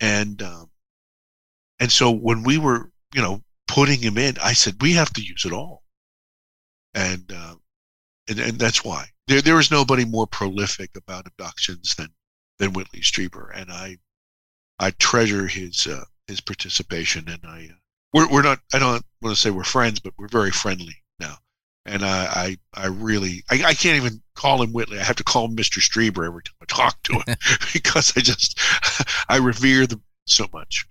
[0.00, 0.70] and um,
[1.80, 5.22] and so when we were, you know, putting him in, I said we have to
[5.22, 5.82] use it all,
[6.94, 7.56] and uh,
[8.28, 12.08] and and that's why there there is nobody more prolific about abductions than
[12.58, 13.98] than Whitley Strieber, and I
[14.78, 17.76] I treasure his uh, his participation, and I uh,
[18.12, 21.38] we're we're not I don't want to say we're friends, but we're very friendly now,
[21.84, 24.98] and I I, I really I, I can't even call him Whitley.
[24.98, 27.36] I have to call him Mister Strieber every time I talk to him
[27.72, 28.58] because I just
[29.28, 30.86] I revere them so much.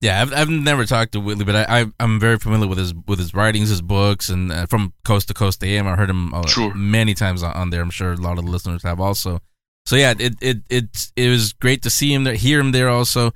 [0.00, 2.92] Yeah, I've, I've never talked to Whitley, but I, I I'm very familiar with his
[3.06, 5.86] with his writings, his books, and uh, from Coast to Coast AM.
[5.86, 6.74] I heard him uh, Sure.
[6.74, 7.80] many times on, on there.
[7.80, 9.40] I'm sure a lot of the listeners have also.
[9.86, 12.88] So yeah, it it it it was great to see him there, hear him there
[12.90, 13.32] also.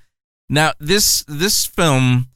[0.50, 2.28] Now this this film,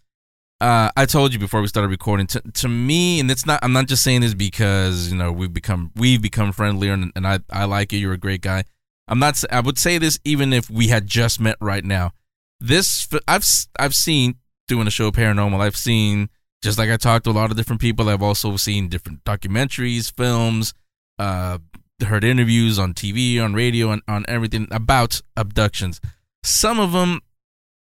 [0.63, 2.27] uh, I told you before we started recording.
[2.29, 3.61] To to me, and it's not.
[3.63, 7.27] I'm not just saying this because you know we've become we've become friendlier, and, and
[7.27, 7.99] I I like you.
[7.99, 8.65] You're a great guy.
[9.09, 9.43] I'm not.
[9.51, 12.13] I would say this even if we had just met right now.
[12.63, 13.45] This I've
[13.79, 14.37] I've seen
[14.69, 15.61] doing a show paranormal.
[15.61, 16.31] I've seen
[16.63, 18.09] just like I talked to a lot of different people.
[18.09, 20.73] I've also seen different documentaries, films,
[21.19, 21.59] uh,
[22.05, 26.01] heard interviews on TV, on radio, and on everything about abductions.
[26.45, 27.21] Some of them,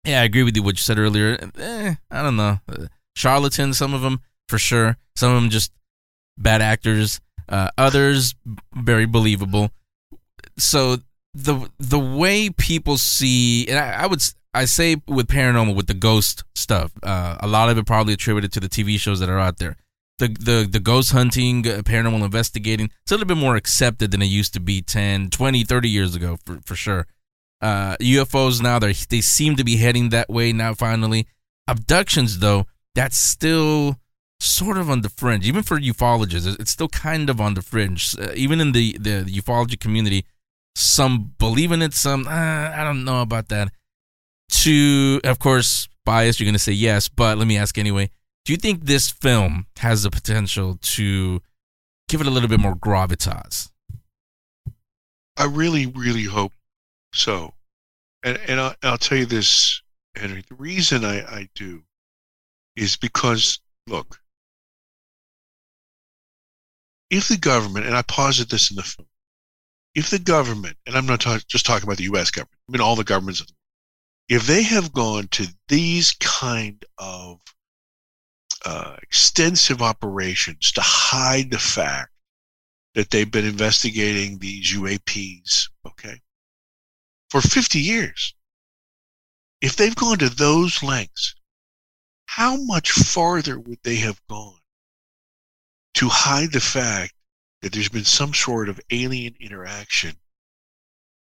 [0.06, 0.62] yeah, I agree with you.
[0.62, 3.76] What you said earlier, eh, I don't know, uh, charlatans.
[3.78, 4.98] Some of them for sure.
[5.16, 5.72] Some of them just
[6.38, 7.20] bad actors.
[7.48, 8.36] Uh, others
[8.76, 9.72] very believable.
[10.60, 10.98] So
[11.34, 14.22] the the way people see, and I, I would
[14.54, 18.52] I say with paranormal with the ghost stuff, uh, a lot of it probably attributed
[18.54, 19.76] to the TV shows that are out there.
[20.18, 24.22] The the the ghost hunting, uh, paranormal investigating, it's a little bit more accepted than
[24.22, 27.08] it used to be 10, 20, 30 years ago for for sure.
[27.62, 30.74] Uh, UFOs now they they seem to be heading that way now.
[30.74, 31.28] Finally,
[31.68, 33.98] abductions though that's still
[34.40, 35.48] sort of on the fringe.
[35.48, 38.16] Even for ufologists, it's- still kind of on the fringe.
[38.20, 40.26] Uh, even in the the ufology community,
[40.76, 43.70] some believe in it, some uh, I don't know about that.
[44.50, 48.10] To of course, bias, you're gonna say yes, but let me ask anyway.
[48.46, 51.42] Do you think this film has the potential to
[52.08, 53.70] give it a little bit more gravitas?
[55.38, 56.54] I really, really hope
[57.14, 57.54] so.
[58.24, 59.82] And and I'll, I'll tell you this,
[60.16, 60.44] Henry.
[60.48, 61.84] The reason I, I do
[62.76, 64.20] is because look,
[67.10, 69.08] if the government, and I posit this in the film,
[69.96, 72.32] if the government, and I'm not talk, just talking about the U.S.
[72.32, 73.54] government, I mean all the governments, of the
[74.30, 77.42] if they have gone to these kind of
[78.64, 82.12] uh, extensive operations to hide the fact
[82.94, 86.22] that they've been investigating these UAPs, okay,
[87.30, 88.36] for 50 years.
[89.62, 91.36] If they've gone to those lengths,
[92.28, 94.60] how much farther would they have gone
[95.96, 97.14] to hide the fact
[97.62, 100.16] that there's been some sort of alien interaction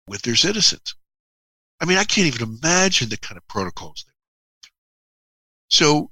[0.08, 0.94] with their citizens?
[1.80, 4.68] I mean, I can't even imagine the kind of protocols they
[5.68, 6.10] So,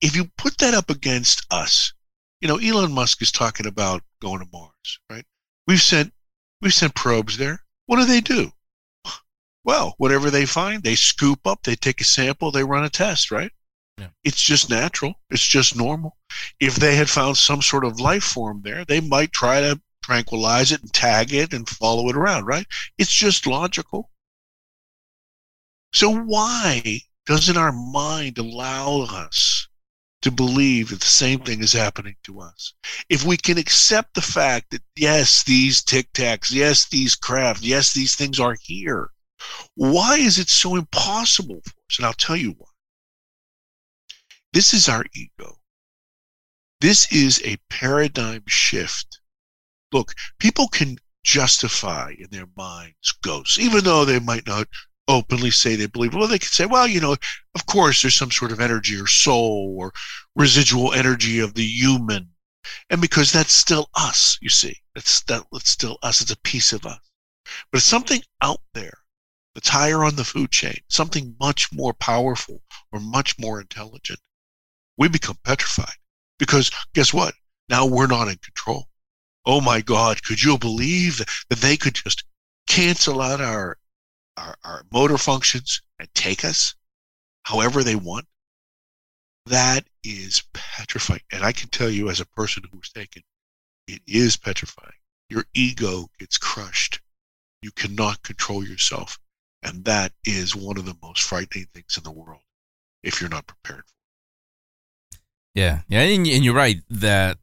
[0.00, 1.92] if you put that up against us,
[2.40, 5.24] you know, Elon Musk is talking about going to Mars, right?
[5.66, 6.12] We've sent
[6.60, 7.64] we've sent probes there.
[7.86, 8.52] What do they do?
[9.64, 13.30] Well, whatever they find, they scoop up, they take a sample, they run a test,
[13.30, 13.52] right?
[13.98, 14.08] Yeah.
[14.24, 15.14] It's just natural.
[15.28, 16.16] It's just normal.
[16.58, 20.72] If they had found some sort of life form there, they might try to tranquilize
[20.72, 22.66] it and tag it and follow it around, right?
[22.98, 24.10] It's just logical.
[25.92, 29.68] So why doesn't our mind allow us
[30.22, 32.74] to believe that the same thing is happening to us?
[33.08, 37.92] If we can accept the fact that yes, these tic tacs, yes, these craft, yes,
[37.92, 39.10] these things are here,
[39.74, 41.98] why is it so impossible for us?
[41.98, 42.66] And I'll tell you why.
[44.52, 45.58] This is our ego.
[46.80, 49.19] This is a paradigm shift.
[49.92, 54.68] Look, people can justify in their minds ghosts, even though they might not
[55.08, 56.14] openly say they believe.
[56.14, 57.16] Well, they could say, well, you know,
[57.54, 59.92] of course, there's some sort of energy or soul or
[60.36, 62.30] residual energy of the human,
[62.88, 66.20] and because that's still us, you see, that's that, that's still us.
[66.20, 67.00] It's a piece of us,
[67.72, 68.98] but it's something out there
[69.54, 72.62] that's higher on the food chain, something much more powerful
[72.92, 74.20] or much more intelligent.
[74.96, 75.96] We become petrified
[76.38, 77.34] because guess what?
[77.68, 78.89] Now we're not in control.
[79.46, 81.28] Oh my God, could you believe that,
[81.60, 82.24] they could just
[82.66, 83.78] cancel out our,
[84.36, 86.74] our, our motor functions and take us
[87.44, 88.26] however they want?
[89.46, 91.22] That is petrifying.
[91.32, 93.22] And I can tell you, as a person who was taken,
[93.88, 94.92] it is petrifying.
[95.28, 97.00] Your ego gets crushed.
[97.62, 99.18] You cannot control yourself.
[99.62, 102.42] And that is one of the most frightening things in the world
[103.02, 105.18] if you're not prepared for
[105.54, 107.38] Yeah, yeah, and, and you're right that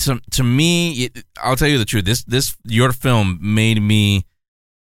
[0.00, 2.04] to to me, it, I'll tell you the truth.
[2.04, 4.24] This this your film made me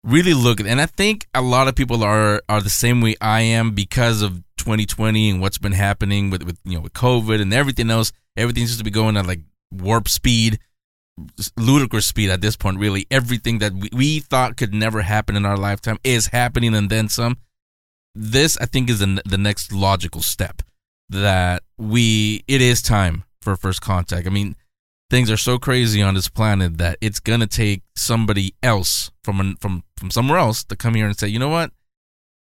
[0.04, 3.42] really look and I think a lot of people are are the same way I
[3.42, 7.54] am because of 2020 and what's been happening with with you know with COVID and
[7.54, 8.12] everything else.
[8.36, 9.42] Everything seems to be going at like
[9.72, 10.60] warp speed,
[11.58, 12.80] ludicrous speed at this point.
[12.80, 16.90] Really, everything that we, we thought could never happen in our lifetime is happening and
[16.90, 17.38] then some.
[18.16, 20.62] This I think is the, the next logical step
[21.10, 24.28] that we it is time for first contact.
[24.28, 24.56] I mean,
[25.14, 29.56] things are so crazy on this planet that it's gonna take somebody else from an,
[29.58, 31.70] from from somewhere else to come here and say, you know what,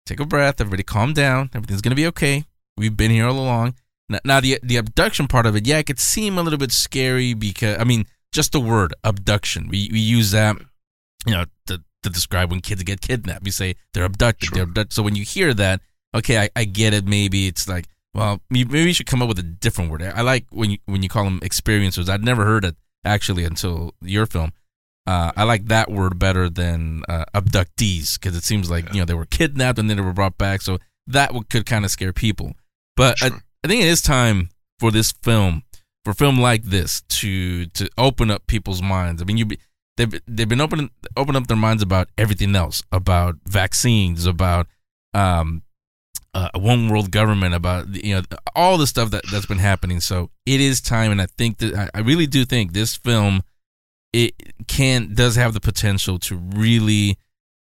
[0.05, 2.45] take a breath, everybody, calm down, everything's gonna be okay.
[2.77, 3.75] We've been here all along.
[4.07, 6.71] Now, now the the abduction part of it, yeah, it could seem a little bit
[6.71, 10.55] scary because I mean, just the word abduction, we we use that,
[11.25, 13.43] you know, to to describe when kids get kidnapped.
[13.43, 14.55] We say they're abducted, Sure.
[14.55, 14.93] they're abducted.
[14.93, 15.81] So when you hear that,
[16.15, 17.05] okay, I, I get it.
[17.05, 20.01] Maybe it's like well, maybe you should come up with a different word.
[20.01, 22.07] I like when you when you call them experiencers.
[22.07, 24.53] I'd never heard it actually until your film.
[25.05, 29.05] Uh, I like that word better than uh, abductees because it seems like you know
[29.05, 30.61] they were kidnapped and then they were brought back.
[30.61, 32.53] So that could kind of scare people.
[32.95, 33.43] But I, Sure.
[33.63, 34.49] I think it is time
[34.79, 35.63] for this film,
[36.05, 39.21] for a film like this, to to open up people's minds.
[39.21, 39.45] I mean, you
[39.97, 44.67] they've they've been opening open up their minds about everything else, about vaccines, about
[45.13, 45.63] um,
[46.35, 48.21] uh, a one world government, about you know
[48.55, 50.01] all the stuff that that's been happening.
[50.01, 53.41] So it is time, and I think that I, really do think this film
[54.11, 54.33] it
[54.67, 57.17] can does have the potential to really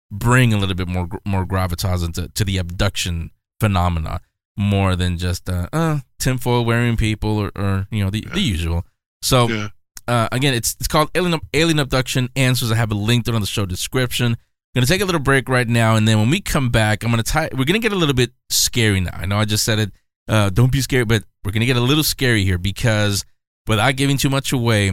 [0.10, 4.22] bring a little bit more more gravitas into to the abduction phenomena
[4.58, 8.86] more than just uh, uh tinfoil wearing people or, or you know the, the usual.
[9.22, 9.68] So Yeah.
[10.08, 12.72] uh, again, it's it's called Alien Alien Abduction Answers.
[12.72, 14.38] I have it linked on the show description.
[14.74, 17.24] Gonna take a little break right now, and then when we come back, I'm gonna
[17.24, 17.50] tie.
[17.52, 19.12] We're gonna get a little bit scary now.
[19.14, 19.92] I know I just said it.
[20.30, 23.26] Uh, don't be scared, but we're gonna get a little scary here because
[23.68, 24.92] without giving too much away,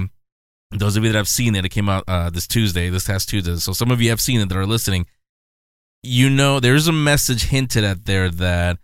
[0.73, 3.29] those of you that have seen it, it came out uh, this Tuesday, this past
[3.29, 3.57] Tuesday.
[3.57, 5.07] So some of you have seen it that are listening.
[6.03, 8.79] You know, there's a message hinted at there that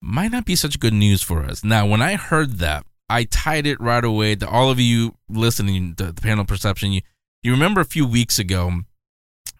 [0.00, 1.64] might not be such good news for us.
[1.64, 5.94] Now, when I heard that, I tied it right away to all of you listening
[5.96, 6.92] to the Paranormal Perception.
[6.92, 7.02] You,
[7.42, 8.82] you remember a few weeks ago,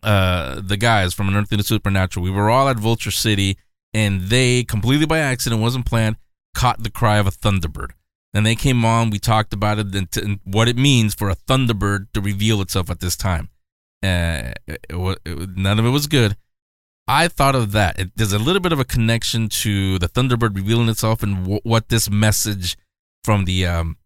[0.06, 3.58] uh, the guys from Unearthing the Supernatural, we were all at Vulture City,
[3.92, 6.16] and they completely by accident, wasn't planned,
[6.54, 7.90] caught the cry of a thunderbird.
[8.32, 11.28] And they came on, we talked about it and, t- and what it means for
[11.28, 13.48] a thunderbird to reveal itself at this time.
[14.02, 16.36] Uh, it, wa- it, none of it was good.
[17.08, 17.98] I thought of that.
[17.98, 21.60] It, there's a little bit of a connection to the Thunderbird revealing itself and w-
[21.62, 22.76] what this message
[23.24, 23.96] from the um,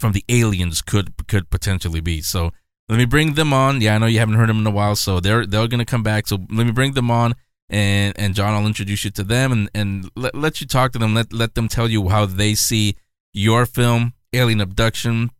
[0.00, 2.22] from the aliens could could potentially be.
[2.22, 2.52] So
[2.88, 3.80] let me bring them on.
[3.80, 6.02] Yeah, I know you haven't heard them in a while, so they're they're gonna come
[6.02, 6.26] back.
[6.26, 7.34] So let me bring them on,
[7.68, 10.98] and and John, I'll introduce you to them and and let let you talk to
[10.98, 11.14] them.
[11.14, 12.96] Let let them tell you how they see
[13.32, 15.30] your film, Alien Abduction,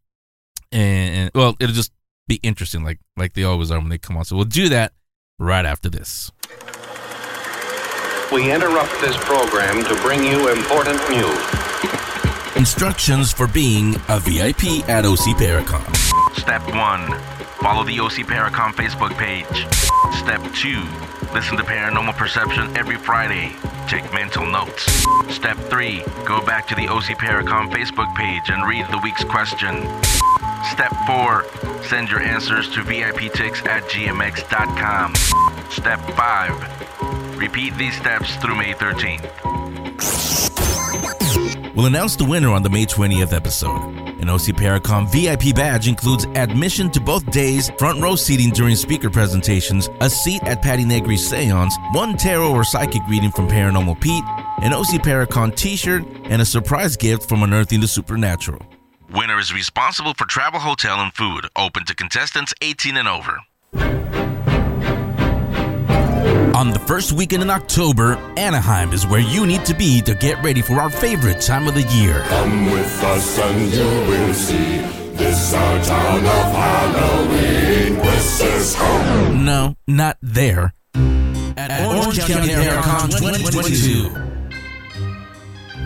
[0.73, 1.93] and, and well, it'll just
[2.27, 4.25] be interesting, like like they always are when they come on.
[4.25, 4.93] So we'll do that
[5.39, 6.33] right after this.
[8.33, 11.67] We interrupt this program to bring you important news.
[12.57, 15.85] Instructions for being a VIP at OC Paracon.
[16.35, 17.36] Step 1.
[17.67, 19.67] Follow the OC Paracon Facebook page.
[20.15, 21.35] Step 2.
[21.35, 23.57] Listen to Paranormal Perception every Friday.
[23.89, 24.85] Take mental notes.
[25.35, 26.05] Step 3.
[26.25, 29.83] Go back to the OC Paracon Facebook page and read the week's question.
[30.71, 31.45] Step 4.
[31.83, 35.17] Send your answers to VIPTix at gmx.com.
[35.69, 37.37] Step 5.
[37.37, 39.27] Repeat these steps through May 13th.
[41.75, 44.06] We'll announce the winner on the May 20th episode.
[44.21, 49.11] An OC Paracon VIP badge includes admission to both days, front row seating during speaker
[49.11, 54.25] presentations, a seat at Patti Negri's seance, one tarot or psychic reading from Paranormal Pete,
[54.63, 58.61] an OC Paracon t shirt, and a surprise gift from Unearthing the Supernatural.
[59.13, 61.49] Winner is responsible for travel, hotel, and food.
[61.57, 63.39] Open to contestants 18 and over.
[66.57, 70.43] On the first weekend in October, Anaheim is where you need to be to get
[70.43, 72.23] ready for our favorite time of the year.
[72.29, 74.79] Come with us and you will see.
[75.19, 77.97] This our town of Halloween.
[77.97, 79.45] This is home.
[79.45, 80.73] No, not there.
[81.59, 84.17] At Orange, County Paracon 2022.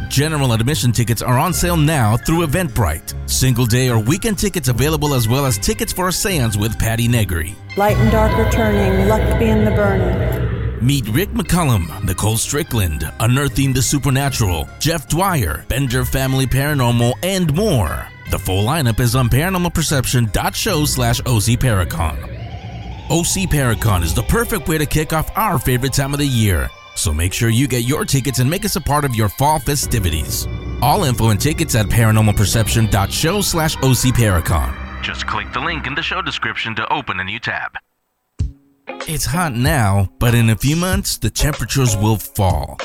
[0.09, 3.29] General admission tickets are on sale now through Eventbrite.
[3.29, 7.09] Single day or weekend tickets available as well as tickets for a seance with Patti
[7.09, 7.57] Negri.
[7.77, 10.60] Light and dark returning, luck be in the burning.
[10.83, 18.09] Meet Rick McCullum, Nicole Strickland, Unearthing the Supernatural, Jeff Dwyer, Bender Family Paranormal, and more.
[18.31, 22.17] The full lineup is on paranormalperception.show slash OC Paracon.
[23.11, 26.71] OC Paracon is the perfect way to kick off our favorite time of the year.
[26.95, 29.59] So make sure you get your tickets and make us a part of your fall
[29.59, 30.49] festivities.
[30.81, 35.03] All info and tickets at paranormalperception.show slash OC Paracon.
[35.03, 37.73] Just click the link in the show description to open a new tab.
[39.09, 42.79] It's hot now, but in a few months, the temperatures will fall.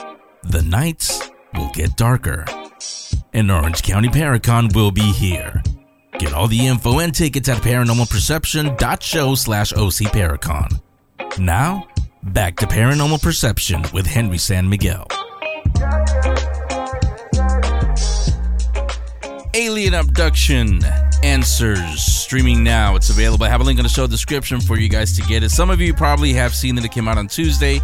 [0.43, 2.45] The nights will get darker.
[3.33, 5.63] And Orange County Paracon will be here.
[6.19, 10.81] Get all the info and tickets at paranormalperception.show slash ocparacon.
[11.39, 11.87] Now,
[12.23, 15.07] back to Paranormal Perception with Henry San Miguel.
[19.55, 20.81] Alien Abduction
[21.23, 22.97] Answers streaming now.
[22.97, 23.45] It's available.
[23.45, 25.49] I have a link in the show description for you guys to get it.
[25.49, 27.79] Some of you probably have seen that it came out on Tuesday.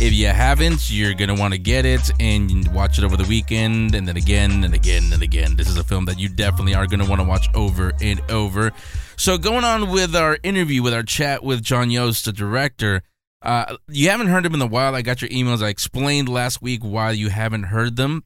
[0.00, 3.24] If you haven't, you're going to want to get it and watch it over the
[3.24, 5.56] weekend and then again and again and again.
[5.56, 8.20] This is a film that you definitely are going to want to watch over and
[8.30, 8.70] over.
[9.16, 13.02] So, going on with our interview, with our chat with John Yost, the director.
[13.42, 14.94] Uh, you haven't heard him in a while.
[14.94, 15.60] I got your emails.
[15.60, 18.22] I explained last week why you haven't heard them.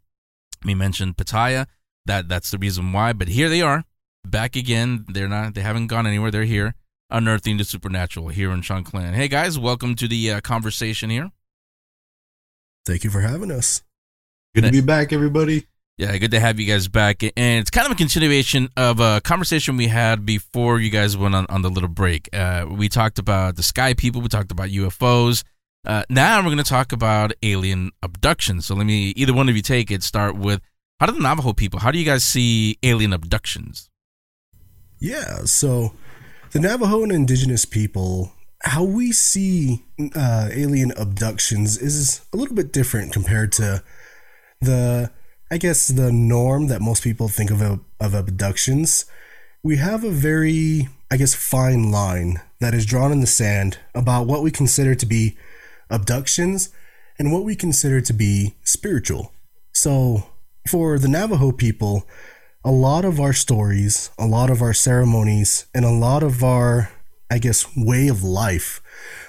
[0.64, 1.66] We mentioned Pattaya
[2.06, 3.12] that that's the reason why.
[3.12, 3.84] But here they are,
[4.24, 5.04] back again.
[5.08, 5.54] They're not.
[5.54, 6.30] They haven't gone anywhere.
[6.30, 6.74] They're here,
[7.10, 9.14] unearthing the supernatural Hero and Shanclen.
[9.14, 11.30] Hey guys, welcome to the uh, conversation here.
[12.86, 13.82] Thank you for having us.
[14.54, 15.66] Good to be back, everybody.
[16.00, 17.22] Yeah, good to have you guys back.
[17.22, 21.34] And it's kind of a continuation of a conversation we had before you guys went
[21.34, 22.28] on, on the little break.
[22.32, 25.44] Uh, we talked about the sky people, we talked about UFOs.
[25.84, 28.62] Uh, now we're going to talk about alien abduction.
[28.62, 30.02] So let me, either one of you take it.
[30.02, 30.62] Start with
[31.00, 33.88] how do the Navajo people, how do you guys see alien abductions?
[34.98, 35.94] Yeah, so
[36.52, 38.34] the Navajo and indigenous people,
[38.64, 39.82] how we see
[40.14, 43.82] uh, alien abductions is a little bit different compared to
[44.60, 45.10] the,
[45.50, 47.62] I guess, the norm that most people think of
[47.98, 49.06] of abductions.
[49.62, 54.26] We have a very, I guess, fine line that is drawn in the sand about
[54.26, 55.38] what we consider to be
[55.88, 56.68] abductions
[57.18, 59.32] and what we consider to be spiritual.
[59.72, 60.26] So,
[60.70, 62.06] for the Navajo people,
[62.64, 66.92] a lot of our stories, a lot of our ceremonies, and a lot of our,
[67.28, 68.80] I guess, way of life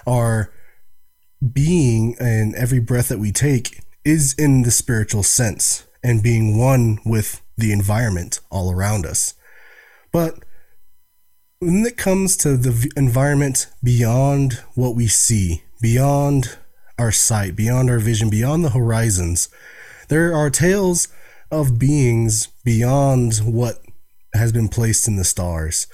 [0.06, 0.54] are
[1.52, 7.00] being and every breath that we take is in the spiritual sense and being one
[7.04, 9.34] with the environment all around us.
[10.12, 10.44] But
[11.58, 16.60] when it comes to the environment beyond what we see, beyond
[17.00, 19.50] our sight, beyond our vision, beyond the horizons,
[20.08, 21.08] there are tales
[21.52, 23.82] of beings beyond what
[24.34, 25.88] has been placed in the stars.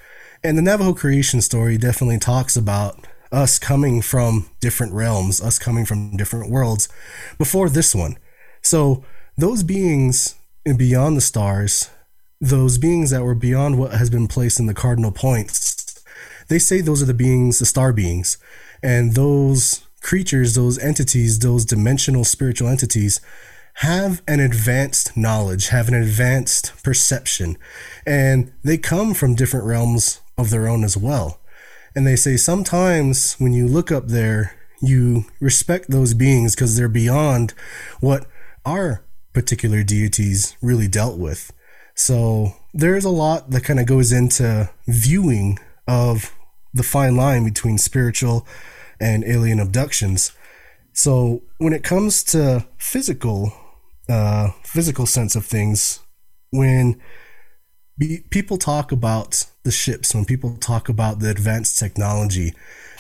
[0.43, 5.86] And the Navajo creation story definitely talks about us coming from different realms, us coming
[5.86, 6.88] from different worlds
[7.38, 8.18] before this one.
[8.62, 9.03] So,
[9.38, 11.89] those beings beyond the stars,
[12.41, 16.03] those beings that were beyond what has been placed in the cardinal points,
[16.47, 18.38] they say those are the beings, the star beings.
[18.82, 23.20] And those creatures, those entities, those dimensional spiritual entities,
[23.82, 27.57] have an advanced knowledge, have an advanced perception,
[28.07, 31.39] and they come from different realms of their own as well.
[31.95, 36.89] And they say sometimes when you look up there, you respect those beings because they're
[36.89, 37.53] beyond
[37.99, 38.25] what
[38.65, 39.03] our
[39.34, 41.53] particular deities really dealt with.
[41.93, 46.34] So there's a lot that kind of goes into viewing of
[46.73, 48.47] the fine line between spiritual
[48.99, 50.32] and alien abductions.
[50.93, 53.53] So when it comes to physical
[54.10, 55.99] uh, physical sense of things,
[56.51, 57.01] when
[57.97, 62.53] be, people talk about the ships, when people talk about the advanced technology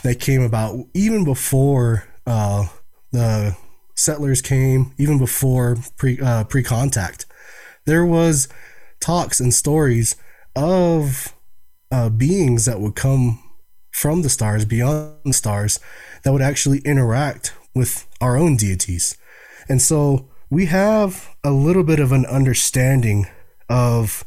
[0.03, 2.67] that came about even before uh,
[3.11, 3.55] the
[3.95, 7.25] settlers came, even before pre uh, pre contact,
[7.85, 8.47] there was
[8.99, 10.15] talks and stories
[10.55, 11.33] of
[11.91, 13.41] uh, beings that would come
[13.91, 15.79] from the stars, beyond the stars,
[16.23, 19.17] that would actually interact with our own deities.
[19.69, 23.27] And so we have a little bit of an understanding
[23.69, 24.23] of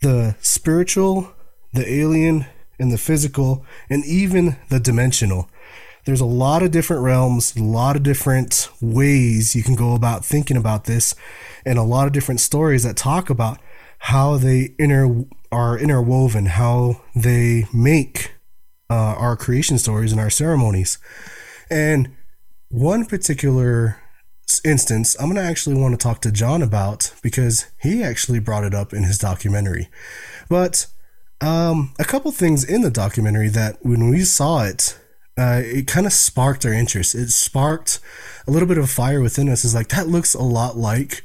[0.00, 1.32] the spiritual,
[1.72, 2.46] the alien,
[2.78, 5.50] and the physical, and even the dimensional.
[6.04, 10.24] There's a lot of different realms, a lot of different ways you can go about
[10.24, 11.14] thinking about this,
[11.66, 13.58] and a lot of different stories that talk about
[13.98, 18.32] how they inter are interwoven, how they make
[18.88, 20.98] uh, our creation stories and our ceremonies.
[21.70, 22.16] And
[22.70, 24.00] one particular
[24.64, 28.64] instance, I'm going to actually want to talk to John about because he actually brought
[28.64, 29.88] it up in his documentary.
[30.48, 30.86] But
[31.40, 34.98] um, a couple things in the documentary that when we saw it,
[35.38, 37.14] uh, it kind of sparked our interest.
[37.14, 38.00] It sparked
[38.46, 39.64] a little bit of fire within us.
[39.64, 41.22] Is like that looks a lot like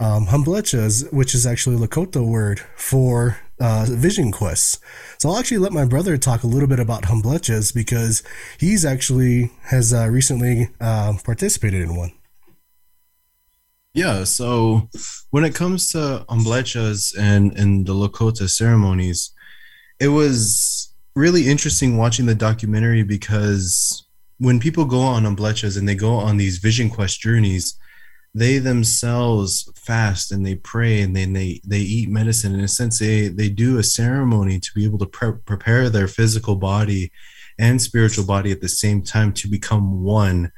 [0.00, 4.80] um, Humblechas, which is actually Lakota word for uh, vision quests.
[5.18, 8.24] So I'll actually let my brother talk a little bit about Humblechas because
[8.58, 12.12] he's actually has uh, recently uh, participated in one.
[13.94, 14.88] Yeah, so
[15.30, 19.32] when it comes to umblechas and, and the Lakota ceremonies,
[20.00, 24.06] it was really interesting watching the documentary because
[24.38, 27.78] when people go on umblechas and they go on these vision quest journeys,
[28.34, 32.54] they themselves fast and they pray and then they they eat medicine.
[32.54, 36.08] In a sense they they do a ceremony to be able to pre- prepare their
[36.08, 37.12] physical body
[37.58, 40.50] and spiritual body at the same time to become one.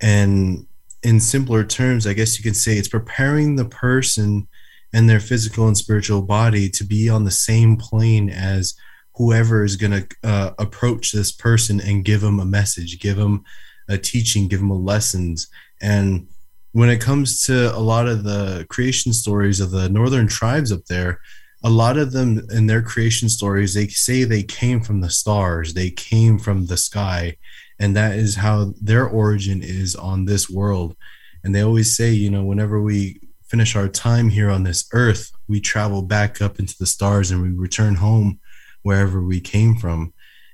[0.00, 0.66] And
[1.02, 4.46] in simpler terms i guess you can say it's preparing the person
[4.92, 8.74] and their physical and spiritual body to be on the same plane as
[9.14, 13.44] whoever is going to uh, approach this person and give them a message give them
[13.88, 15.48] a teaching give them a lessons.
[15.82, 16.28] And
[16.72, 20.84] when it comes to a lot of the creation stories of the northern tribes up
[20.86, 21.20] there
[21.62, 25.74] a lot of them in their creation stories they say they came from the stars
[25.74, 27.36] they came from the sky
[27.80, 30.94] and that is how their origin is on this world.
[31.42, 35.32] And they always say you know whenever we finish our time here on this earth
[35.48, 38.38] we travel back up into the stars and we return home
[38.82, 40.12] wherever we came from.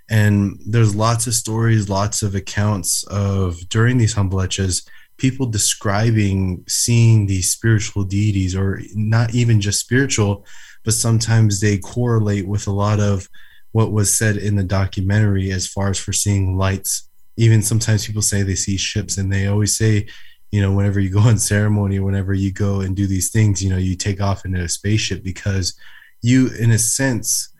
[0.08, 7.26] And there's lots of stories lots of accounts of during these humblechas people describing seeing
[7.26, 10.44] these spiritual deities or not even just spiritual
[10.84, 13.28] but sometimes they correlate with a lot of
[13.72, 18.22] what was said in the documentary as far as for seeing lights even sometimes people
[18.22, 20.06] say they see ships and they always say
[20.50, 23.70] you know whenever you go on ceremony whenever you go and do these things you
[23.70, 25.78] know you take off into a spaceship because
[26.22, 27.50] you in a sense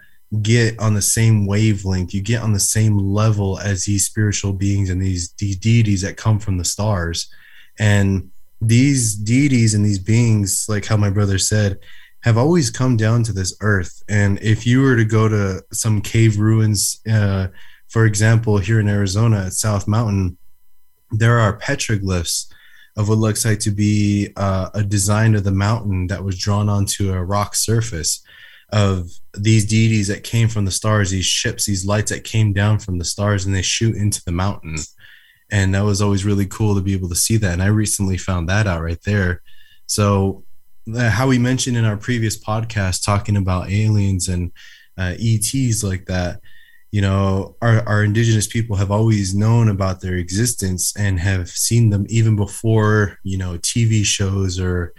[0.42, 4.90] get on the same wavelength you get on the same level as these spiritual beings
[4.90, 7.28] and these, these deities that come from the stars
[7.78, 11.78] and these deities and these beings, like how my brother said,
[12.22, 14.02] have always come down to this earth.
[14.08, 17.48] And if you were to go to some cave ruins, uh,
[17.88, 20.38] for example, here in Arizona at South Mountain,
[21.10, 22.46] there are petroglyphs
[22.96, 26.68] of what looks like to be uh, a design of the mountain that was drawn
[26.68, 28.24] onto a rock surface
[28.72, 32.78] of these deities that came from the stars, these ships, these lights that came down
[32.78, 34.76] from the stars and they shoot into the mountain.
[35.50, 37.52] And that was always really cool to be able to see that.
[37.52, 39.42] And i recently found that out right there.
[39.86, 40.44] So
[40.92, 44.50] uh, how we mentioned in our previous podcast talking about aliens and
[44.98, 46.40] uh, ets like that
[46.96, 51.90] you know our, our indigenous people have always known about their existence and have seen
[51.90, 54.94] them even before you know tv shows or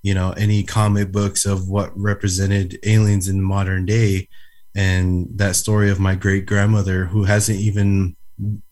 [0.00, 4.26] you know any comic books of what represented aliens in the modern day
[4.74, 8.16] and that story of my great grandmother who hasn't even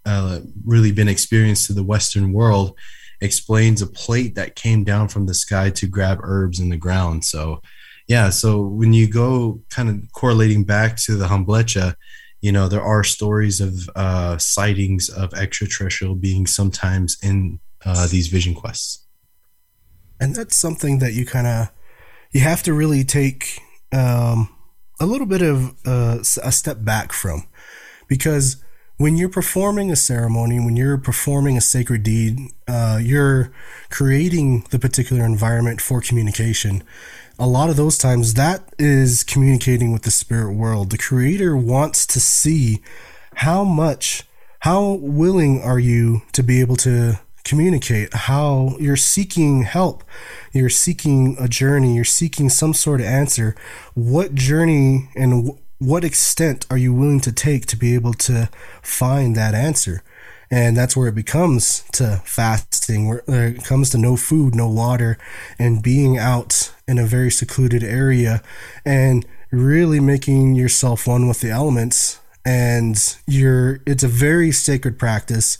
[0.07, 2.75] uh, really been experienced to the Western world
[3.21, 7.23] explains a plate that came down from the sky to grab herbs in the ground.
[7.27, 7.61] So,
[8.09, 11.95] yeah, so when you go kind of correlating back to the Humblecha,
[12.41, 18.29] you know, there are stories of uh, sightings of extraterrestrial beings sometimes in uh, these
[18.29, 19.07] vision quests.
[20.21, 21.71] And that's something that you kind of
[22.33, 23.61] you have to really take
[23.93, 24.49] um,
[25.01, 27.47] a little bit of uh, a step back from
[28.07, 28.63] because
[28.99, 32.39] when you're performing a ceremony, when you're performing a sacred deed,
[32.69, 33.51] uh, you're
[33.91, 36.83] creating the particular environment for communication.
[37.41, 40.91] A lot of those times, that is communicating with the spirit world.
[40.91, 42.83] The creator wants to see
[43.37, 44.25] how much,
[44.59, 50.05] how willing are you to be able to communicate, how you're seeking help,
[50.53, 53.57] you're seeking a journey, you're seeking some sort of answer.
[53.95, 58.51] What journey and what extent are you willing to take to be able to
[58.83, 60.03] find that answer?
[60.51, 65.17] And that's where it becomes to fasting, where it comes to no food, no water,
[65.59, 68.43] and being out in a very secluded area
[68.85, 72.19] and really making yourself one with the elements.
[72.45, 75.57] And you're, it's a very sacred practice.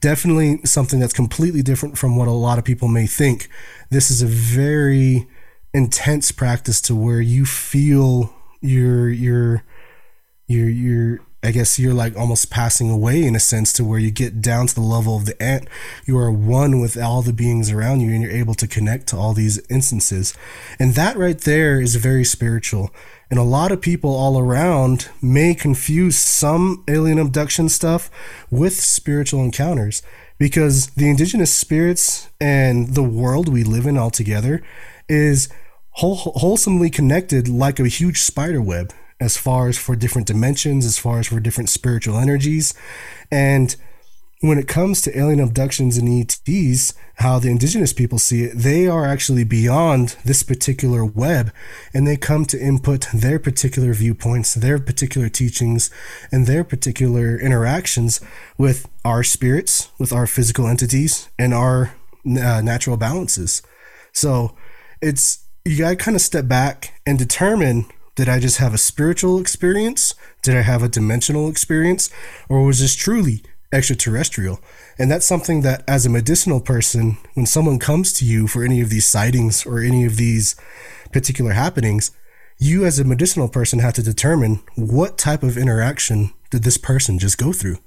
[0.00, 3.48] Definitely something that's completely different from what a lot of people may think.
[3.90, 5.26] This is a very
[5.74, 9.62] intense practice to where you feel you're you're
[10.46, 14.10] you're you're I guess you're like almost passing away in a sense to where you
[14.10, 15.68] get down to the level of the ant.
[16.04, 19.16] You are one with all the beings around you and you're able to connect to
[19.16, 20.34] all these instances.
[20.80, 22.90] And that right there is very spiritual.
[23.30, 28.10] And a lot of people all around may confuse some alien abduction stuff
[28.50, 30.02] with spiritual encounters
[30.38, 34.60] because the indigenous spirits and the world we live in altogether
[35.08, 35.48] is
[35.92, 41.18] wholesomely connected like a huge spider web as far as for different dimensions, as far
[41.18, 42.74] as for different spiritual energies.
[43.30, 43.74] And
[44.40, 48.86] when it comes to alien abductions and ETs, how the indigenous people see it, they
[48.86, 51.52] are actually beyond this particular web
[51.92, 55.90] and they come to input their particular viewpoints, their particular teachings,
[56.30, 58.20] and their particular interactions
[58.56, 61.94] with our spirits, with our physical entities, and our
[62.24, 63.62] uh, natural balances.
[64.12, 64.54] So
[65.02, 67.86] it's you got to kind of step back and determine
[68.18, 70.16] did I just have a spiritual experience?
[70.42, 72.10] Did I have a dimensional experience?
[72.48, 74.58] Or was this truly extraterrestrial.
[74.98, 78.80] And that's something that, as a medicinal person, when someone comes to you for any
[78.80, 80.56] of these sightings or any of these
[81.12, 82.10] particular happenings,
[82.58, 87.20] you as a medicinal person have to determine what type of interaction did this person
[87.20, 87.78] just go through.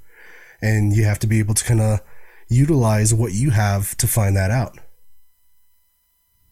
[0.61, 1.99] And you have to be able to kind of
[2.47, 4.77] utilize what you have to find that out.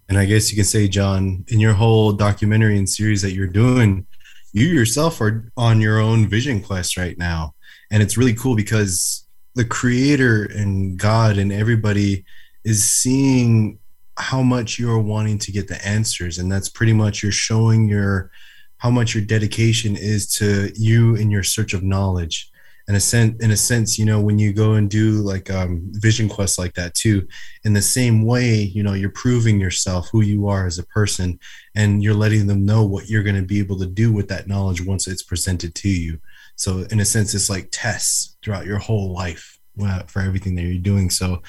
[0.10, 3.48] And I guess you can say, John, in your whole documentary and series that you're
[3.48, 4.08] doing,
[4.52, 7.54] you yourself are on your own vision quest right now.
[7.92, 12.26] And it's really cool because the creator and God and everybody
[12.64, 13.78] is seeing
[14.18, 16.40] how much you're wanting to get the answers.
[16.40, 18.32] And that's pretty much you're showing your
[18.78, 22.50] how much your dedication is to you in your search of knowledge
[22.90, 25.80] in a sense in a sense you know when you go and do like um,
[25.92, 27.26] vision quests like that too
[27.64, 31.40] in the same way you know you're proving yourself who you are as a person
[31.76, 34.48] and you're letting them know what you're going to be able to do with that
[34.48, 36.20] knowledge once it's presented to you.
[36.56, 40.64] So in a sense it's like tests throughout your whole life uh, for everything that
[40.64, 41.12] you're doing.
[41.12, 41.44] So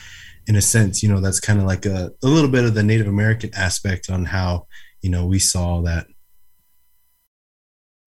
[0.46, 2.82] in a sense you know that's kind of like a, a little bit of the
[2.82, 4.66] native american aspect on how
[5.00, 6.06] you know we saw that.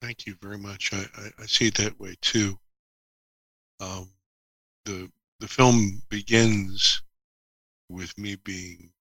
[0.04, 0.94] Thank you very much.
[0.94, 2.60] I, I, I see it that way too
[3.84, 4.10] um,
[4.86, 7.02] the the film begins
[7.90, 8.92] with me being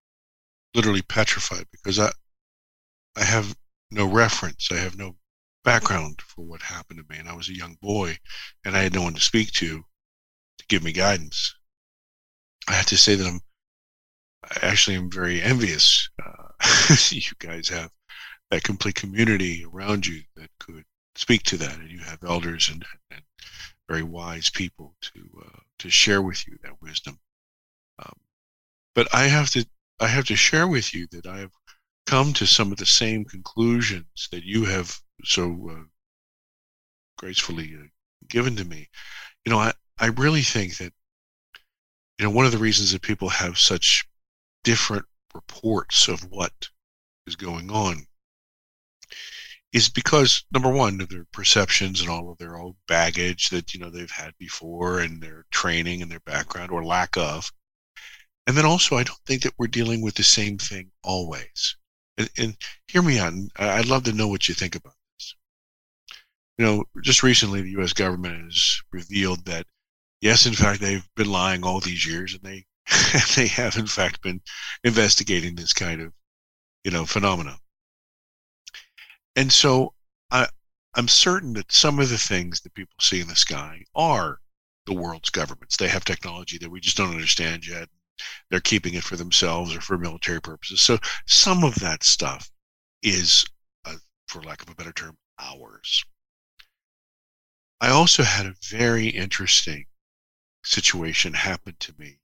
[0.75, 2.11] literally petrified because I
[3.17, 3.55] I have
[3.91, 4.71] no reference.
[4.73, 5.17] I have no
[5.65, 8.19] background for what happened to me, and I was a young boy,
[8.65, 9.85] and I had no one to speak to
[10.59, 11.55] to give me guidance.
[12.69, 13.41] I have to say that I'm
[14.45, 16.09] actually I actually am very envious.
[16.25, 17.91] Uh, you guys have
[18.51, 22.85] that complete community around you that could speak to that, and you have elders and,
[23.11, 23.23] and
[23.89, 27.19] very wise people to uh, to share with you that wisdom.
[27.99, 28.15] Um,
[28.95, 29.67] but I have to
[30.01, 31.53] I have to share with you that I have
[32.07, 35.85] come to some of the same conclusions that you have so uh,
[37.19, 37.87] gracefully uh,
[38.29, 38.89] given to me.
[39.45, 40.93] You know, I I really think that
[42.19, 44.05] you know one of the reasons that people have such
[44.65, 45.05] different
[45.35, 46.69] reports of what
[47.27, 48.07] is going on
[49.73, 53.81] is because number one of their perceptions and all of their old baggage that you
[53.81, 57.51] know they've had before and their training and their background or lack of.
[58.47, 61.77] And then also i don't think that we're dealing with the same thing always.
[62.19, 62.57] And, and
[62.89, 65.35] hear me out i'd love to know what you think about this.
[66.59, 69.67] You know just recently the us government has revealed that
[70.21, 72.67] yes in fact they've been lying all these years and they
[73.37, 74.43] they have in fact been
[74.85, 76.13] investigating this kind of
[76.85, 77.57] you know phenomenon
[79.37, 79.95] and so
[80.31, 80.49] I,
[80.95, 84.41] I'm certain that some of the things that people see in the sky are
[84.87, 85.77] the world's governments.
[85.77, 87.89] They have technology that we just don't understand yet.
[88.51, 90.83] They're keeping it for themselves or for military purposes.
[90.83, 92.51] So some of that stuff
[93.03, 93.45] is,
[93.85, 93.97] uh,
[94.29, 96.05] for lack of a better term, ours.
[97.81, 99.87] I also had a very interesting
[100.65, 102.19] situation happen to me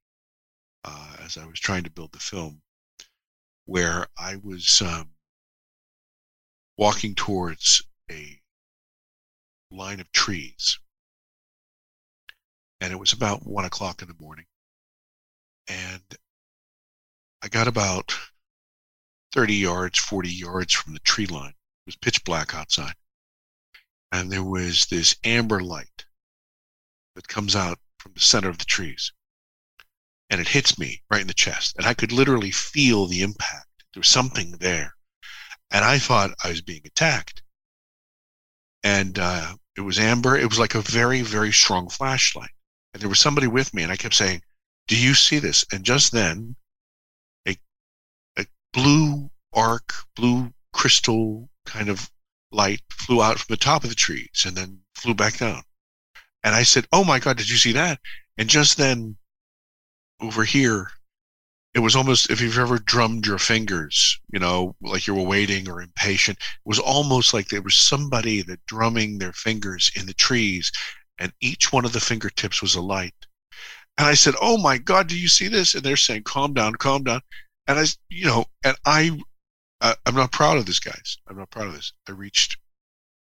[0.85, 2.63] uh, as I was trying to build the film,
[3.65, 5.11] where I was um,
[6.79, 8.41] walking towards a
[9.71, 10.79] line of trees.
[12.81, 14.47] And it was about one o'clock in the morning.
[15.67, 16.03] And
[17.43, 18.17] I got about
[19.35, 21.51] 30 yards, 40 yards from the tree line.
[21.51, 22.95] It was pitch black outside.
[24.13, 26.07] And there was this amber light
[27.17, 29.13] that comes out from the center of the trees.
[30.31, 31.75] And it hits me right in the chest.
[31.77, 33.67] And I could literally feel the impact.
[33.93, 34.95] There was something there
[35.71, 37.43] and I thought I was being attacked.
[38.83, 40.37] And uh, it was amber.
[40.37, 42.51] It was like a very, very strong flashlight.
[42.95, 44.43] And there was somebody with me, and I kept saying,
[44.87, 46.57] "Do you see this?" And just then,
[47.47, 47.57] a
[48.39, 52.11] a blue arc, blue crystal kind of
[52.51, 55.63] light flew out from the top of the trees and then flew back down.
[56.43, 58.01] And I said, "Oh my God, did you see that?"
[58.39, 59.19] And just then,
[60.21, 60.93] over here,
[61.75, 65.69] it was almost if you've ever drummed your fingers, you know, like you were waiting
[65.69, 66.39] or impatient.
[66.39, 70.73] It was almost like there was somebody that drumming their fingers in the trees,
[71.19, 73.15] and each one of the fingertips was a light.
[73.99, 76.75] And I said, "Oh my God, do you see this?" And they're saying, "Calm down,
[76.77, 77.21] calm down."
[77.67, 79.19] And I, you know, and I,
[79.81, 81.19] I I'm not proud of this, guys.
[81.29, 81.93] I'm not proud of this.
[82.09, 82.57] I reached.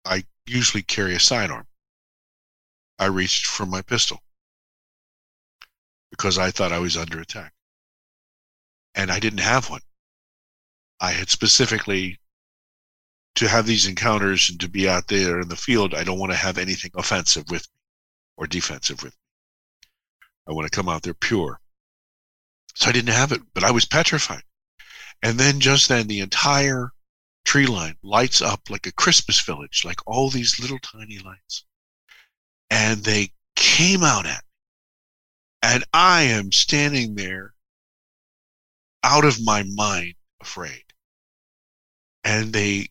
[0.05, 1.67] I usually carry a sidearm.
[2.99, 4.21] I reached for my pistol
[6.11, 7.53] because I thought I was under attack
[8.95, 9.81] and I didn't have one.
[10.99, 12.19] I had specifically
[13.35, 16.31] to have these encounters and to be out there in the field, I don't want
[16.31, 17.81] to have anything offensive with me
[18.37, 19.89] or defensive with me.
[20.47, 21.59] I want to come out there pure.
[22.75, 24.43] So I didn't have it, but I was petrified.
[25.21, 26.91] And then just then the entire
[27.43, 31.65] tree line lights up like a Christmas village, like all these little tiny lights.
[32.69, 35.69] And they came out at me.
[35.71, 37.54] And I am standing there
[39.05, 40.83] out of my mind, afraid.
[42.23, 42.87] And they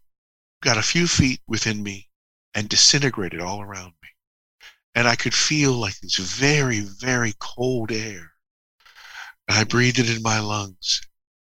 [0.62, 2.08] got a few feet within me
[2.54, 4.08] and disintegrated all around me.
[4.94, 8.32] And I could feel like this very, very cold air.
[9.48, 11.02] And I breathed it in my lungs.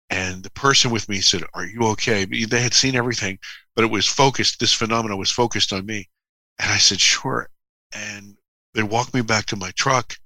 [0.09, 2.25] And the person with me said, Are you okay?
[2.25, 3.39] They had seen everything,
[3.75, 6.09] but it was focused, this phenomena was focused on me.
[6.59, 7.49] And I said, Sure.
[7.93, 8.35] And
[8.73, 10.17] they walked me back to my truck.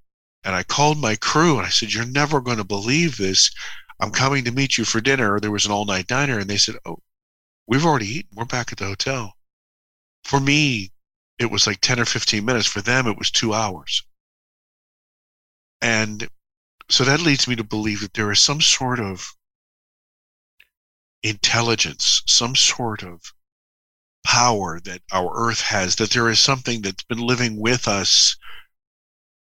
[0.43, 3.51] And I called my crew and I said, You're never going to believe this.
[3.99, 5.39] I'm coming to meet you for dinner.
[5.39, 6.39] There was an all night diner.
[6.39, 6.99] And they said, Oh,
[7.67, 8.31] we've already eaten.
[8.35, 9.33] We're back at the hotel.
[10.23, 10.91] For me,
[11.39, 12.67] it was like 10 or 15 minutes.
[12.67, 14.03] For them, it was two hours.
[15.81, 16.27] And
[16.89, 19.27] so that leads me to believe that there is some sort of
[21.23, 23.21] intelligence, some sort of
[24.23, 28.35] power that our earth has, that there is something that's been living with us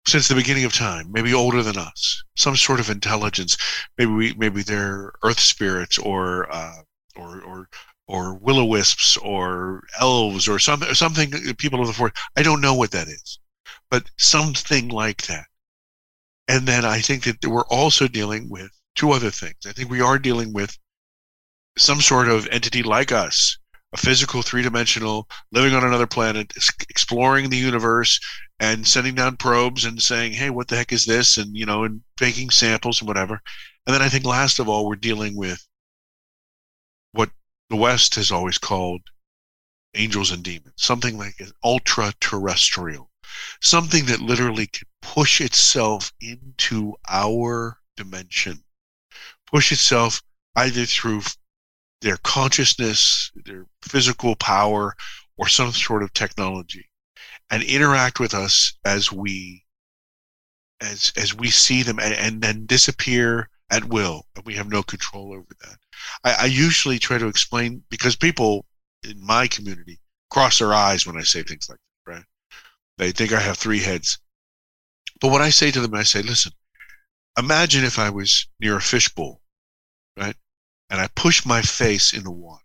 [0.06, 3.58] since the beginning of time, maybe older than us, some sort of intelligence.
[3.98, 6.82] Maybe we, maybe they're earth spirits or, uh,
[7.16, 7.70] or, or,
[8.08, 12.18] or will wisps or elves or some, something, people of the forest.
[12.36, 13.40] I don't know what that is,
[13.90, 15.46] but something like that.
[16.48, 19.66] And then I think that we're also dealing with two other things.
[19.66, 20.78] I think we are dealing with
[21.78, 23.58] some sort of entity like us
[23.94, 26.52] a physical three dimensional living on another planet,
[26.90, 28.20] exploring the universe
[28.60, 31.38] and sending down probes and saying, hey, what the heck is this?
[31.38, 33.40] And, you know, and taking samples and whatever.
[33.86, 35.66] And then I think last of all, we're dealing with
[37.12, 37.30] what
[37.70, 39.02] the West has always called
[39.94, 43.12] angels and demons, something like an ultra terrestrial,
[43.62, 48.64] something that literally can push itself into our dimension,
[49.46, 50.22] push itself
[50.56, 51.22] either through
[52.04, 54.96] their consciousness, their physical power,
[55.38, 56.90] or some sort of technology,
[57.50, 59.64] and interact with us as we
[60.82, 64.28] as as we see them and, and then disappear at will.
[64.36, 65.78] And we have no control over that.
[66.24, 68.66] I, I usually try to explain because people
[69.04, 70.00] in my community
[70.30, 72.24] cross their eyes when i say things like that right?
[72.98, 74.20] They think i have three heads.
[75.22, 76.52] But what i say to them i say listen
[77.38, 79.42] imagine if i was near a fishbowl
[80.94, 82.62] and I push my face in the water.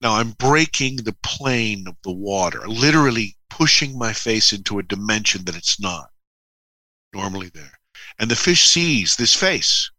[0.00, 5.44] Now I'm breaking the plane of the water, literally pushing my face into a dimension
[5.46, 6.10] that it's not
[7.12, 7.80] normally there.
[8.20, 9.90] And the fish sees this face.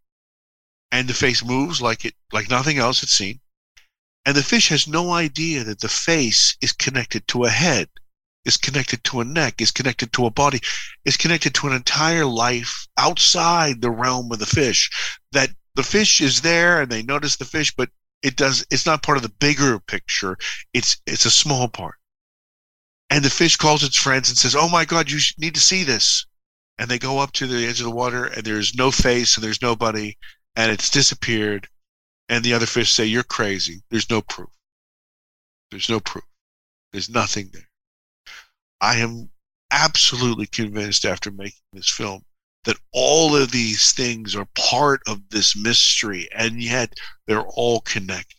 [0.94, 3.42] And the face moves like it like nothing else it's seen.
[4.26, 7.90] And the fish has no idea that the face is connected to a head,
[8.46, 10.62] is connected to a neck, is connected to a body,
[11.04, 14.90] is connected to an entire life outside the realm of the fish
[15.34, 17.90] that the fish is there and they notice the fish, but
[18.22, 20.38] it does it's not part of the bigger picture.
[20.74, 21.96] It's it's a small part.
[23.10, 25.84] And the fish calls its friends and says, "Oh my God, you need to see
[25.84, 26.26] this."
[26.78, 29.44] And they go up to the edge of the water, and there's no face, and
[29.44, 30.18] there's nobody,
[30.56, 31.68] and it's disappeared.
[32.30, 33.84] And the other fish say, "You're crazy.
[33.90, 34.52] There's no proof.
[35.72, 36.26] There's no proof.
[36.92, 37.70] There's nothing there."
[38.82, 39.32] I am
[39.72, 42.24] absolutely convinced after making this film
[42.66, 46.94] that all of these things are part of this mystery and yet
[47.28, 48.38] they're all connected.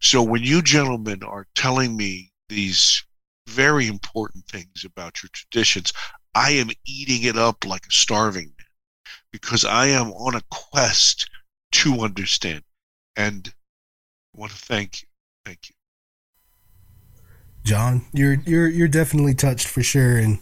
[0.00, 3.04] So when you gentlemen are telling me these
[3.48, 5.92] very important things about your traditions,
[6.34, 8.66] I am eating it up like a starving man
[9.32, 11.28] because I am on a quest
[11.72, 12.62] to understand.
[13.16, 13.52] And
[14.34, 15.08] I want to thank you.
[15.44, 15.74] Thank you.
[17.62, 20.38] John, you're you're you're definitely touched for sure and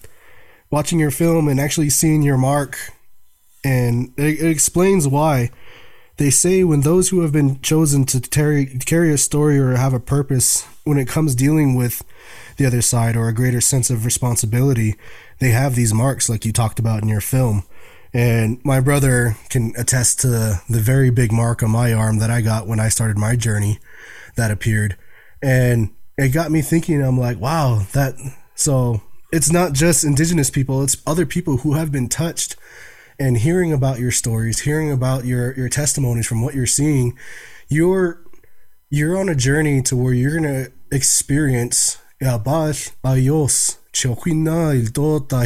[0.70, 2.78] watching your film and actually seeing your mark
[3.64, 5.50] and it, it explains why
[6.16, 9.94] they say when those who have been chosen to carry, carry a story or have
[9.94, 12.02] a purpose when it comes dealing with
[12.56, 14.96] the other side or a greater sense of responsibility
[15.38, 17.64] they have these marks like you talked about in your film.
[18.12, 22.40] And my brother can attest to the very big mark on my arm that i
[22.40, 23.78] got when i started my journey
[24.36, 24.96] that appeared.
[25.42, 27.02] And it got me thinking.
[27.02, 28.14] I'm like wow that
[28.54, 32.56] so it's not just indigenous people it's other people who have been touched
[33.18, 37.18] and hearing about your stories, hearing about your your testimonies from what you're seeing,
[37.68, 38.22] you're
[38.90, 41.98] you're on a journey to where you're gonna experience
[44.92, 45.44] tota,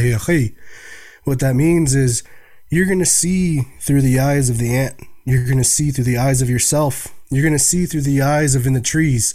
[1.23, 2.23] what that means is
[2.69, 4.95] you're gonna see through the eyes of the ant.
[5.25, 7.07] You're gonna see through the eyes of yourself.
[7.29, 9.33] You're gonna see through the eyes of in the trees,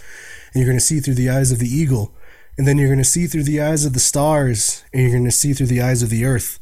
[0.52, 2.14] and you're gonna see through the eyes of the eagle,
[2.56, 5.52] and then you're gonna see through the eyes of the stars, and you're gonna see
[5.52, 6.57] through the eyes of the earth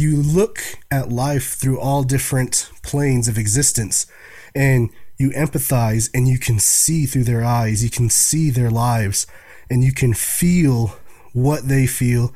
[0.00, 4.06] you look at life through all different planes of existence
[4.54, 9.26] and you empathize and you can see through their eyes, you can see their lives,
[9.68, 10.96] and you can feel
[11.32, 12.34] what they feel.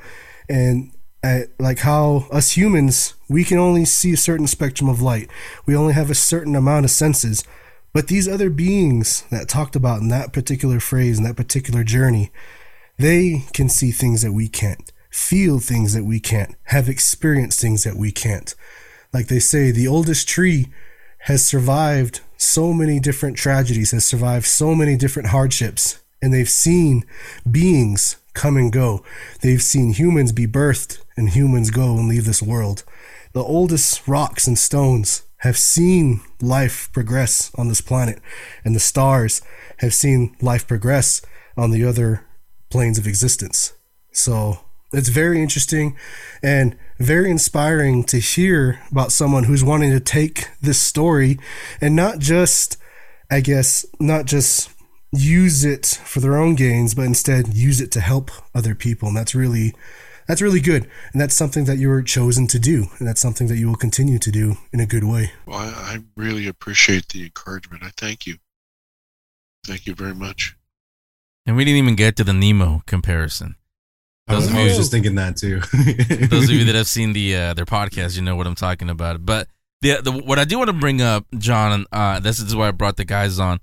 [0.48, 0.92] And
[1.22, 5.30] at like how us humans we can only see a certain spectrum of light.
[5.64, 7.42] We only have a certain amount of senses.
[7.94, 12.30] But these other beings that talked about in that particular phrase, in that particular journey,
[12.98, 17.84] they can see things that we can't, feel things that we can't, have experienced things
[17.84, 18.52] that we can't.
[19.12, 20.72] Like they say, the oldest tree
[21.20, 27.04] has survived so many different tragedies, has survived so many different hardships, and they've seen
[27.48, 29.04] beings come and go.
[29.40, 32.82] They've seen humans be birthed and humans go and leave this world.
[33.34, 38.18] The oldest rocks and stones have seen life progress on this planet,
[38.64, 39.42] and the stars
[39.78, 41.22] have seen life progress
[41.56, 42.26] on the other
[42.68, 43.74] planes of existence.
[44.10, 44.63] So
[44.94, 45.96] it's very interesting
[46.42, 51.38] and very inspiring to hear about someone who's wanting to take this story
[51.80, 52.76] and not just,
[53.30, 54.70] I guess, not just
[55.12, 59.08] use it for their own gains, but instead use it to help other people.
[59.08, 59.74] And that's really
[60.26, 60.88] that's really good.
[61.12, 62.86] And that's something that you were chosen to do.
[62.98, 65.32] And that's something that you will continue to do in a good way.
[65.46, 67.82] Well, I, I really appreciate the encouragement.
[67.82, 68.36] I thank you.
[69.66, 70.56] Thank you very much.
[71.46, 73.56] And we didn't even get to the Nemo comparison.
[74.26, 75.60] Those I was, just thinking that too.
[76.28, 78.88] those of you that have seen the uh, their podcast, you know what I'm talking
[78.88, 79.24] about.
[79.24, 79.48] But
[79.82, 82.70] the, the what I do want to bring up, John, uh, this is why I
[82.70, 83.60] brought the guys on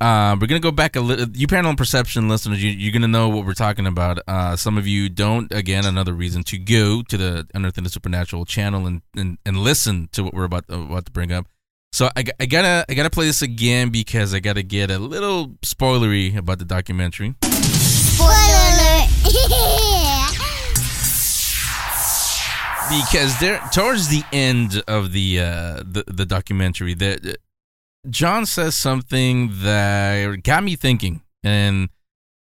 [0.00, 1.28] uh, we're gonna go back a little.
[1.36, 4.18] You paranormal perception listeners, you, are gonna know what we're talking about.
[4.26, 5.52] Uh, some of you don't.
[5.52, 10.08] Again, another reason to go to the Unearthing the Supernatural channel and, and, and listen
[10.12, 11.46] to what we're about about to bring up.
[11.92, 15.48] So I, I gotta I gotta play this again because I gotta get a little
[15.62, 17.34] spoilery about the documentary.
[17.42, 18.30] Spoiler
[22.90, 27.38] because there towards the end of the uh, the, the documentary, that
[28.08, 31.88] John says something that got me thinking, and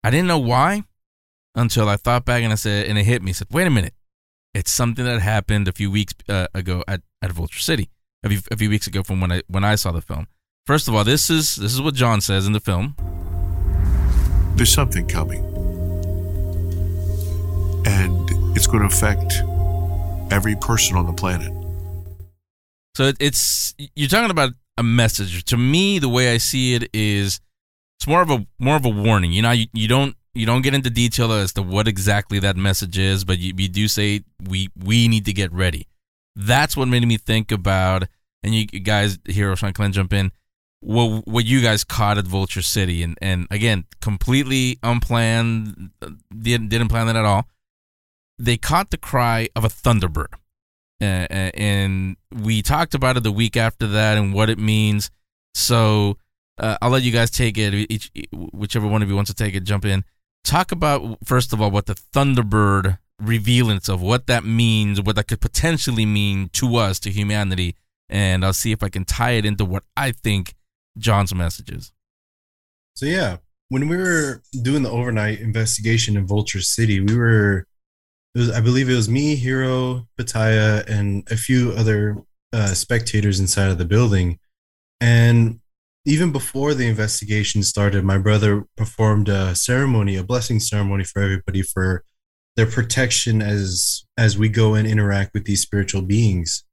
[0.04, 0.84] I didn't know why
[1.56, 3.30] until I thought back and I said, and it hit me.
[3.30, 3.94] I said, wait a minute,
[4.54, 7.90] it's something that happened a few weeks uh, ago at, at Vulture City,
[8.24, 10.28] a few, a few weeks ago from when I when I saw the film.
[10.66, 12.96] First of all, this is this is what John says in the film.
[14.56, 15.44] There's something coming,
[17.86, 19.44] and it's going to affect
[20.32, 21.52] every person on the planet.
[22.96, 25.46] So it's you're talking about a message.
[25.46, 27.40] To me, the way I see it is
[28.00, 29.32] it's more of a more of a warning.
[29.32, 32.56] You know, you, you don't you don't get into detail as to what exactly that
[32.56, 35.88] message is, but you, you do say we we need to get ready.
[36.36, 38.04] That's what made me think about.
[38.44, 40.32] And you guys here, Shanclen, jump in.
[40.80, 45.92] What what you guys caught at Vulture City, and and again, completely unplanned.
[46.02, 47.48] Uh, didn't didn't plan that at all.
[48.42, 50.34] They caught the cry of a thunderbird
[51.02, 55.10] uh, and we talked about it the week after that and what it means.
[55.56, 56.18] So
[56.58, 57.74] uh, I'll let you guys take it.
[57.74, 60.04] Each, whichever one of you wants to take it, jump in.
[60.44, 65.28] Talk about first of all what the Thunderbird revealance of what that means, what that
[65.28, 67.76] could potentially mean to us, to humanity,
[68.10, 70.54] and I'll see if I can tie it into what I think
[70.98, 71.94] John's message is.
[72.96, 73.38] So yeah,
[73.70, 77.66] when we were doing the overnight investigation in Vulture City, we were
[78.34, 82.18] it was, I believe it was me, Hero, Pataya, and a few other
[82.54, 84.40] uh, spectators inside of the building.
[85.00, 85.60] And
[86.06, 91.62] even before the investigation started, my brother performed a ceremony, a blessing ceremony for everybody
[91.62, 92.04] for
[92.56, 96.64] their protection as as we go and interact with these spiritual beings.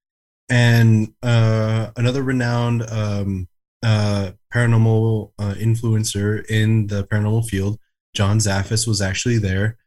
[0.48, 3.48] And uh, another renowned um,
[3.82, 7.78] uh, paranormal uh, influencer in the paranormal field,
[8.14, 9.77] John Zaffis, was actually there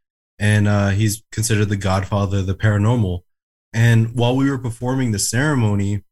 [0.42, 3.22] and uh, he's considered the godfather of the paranormal.
[3.74, 6.04] And while we were performing the ceremony,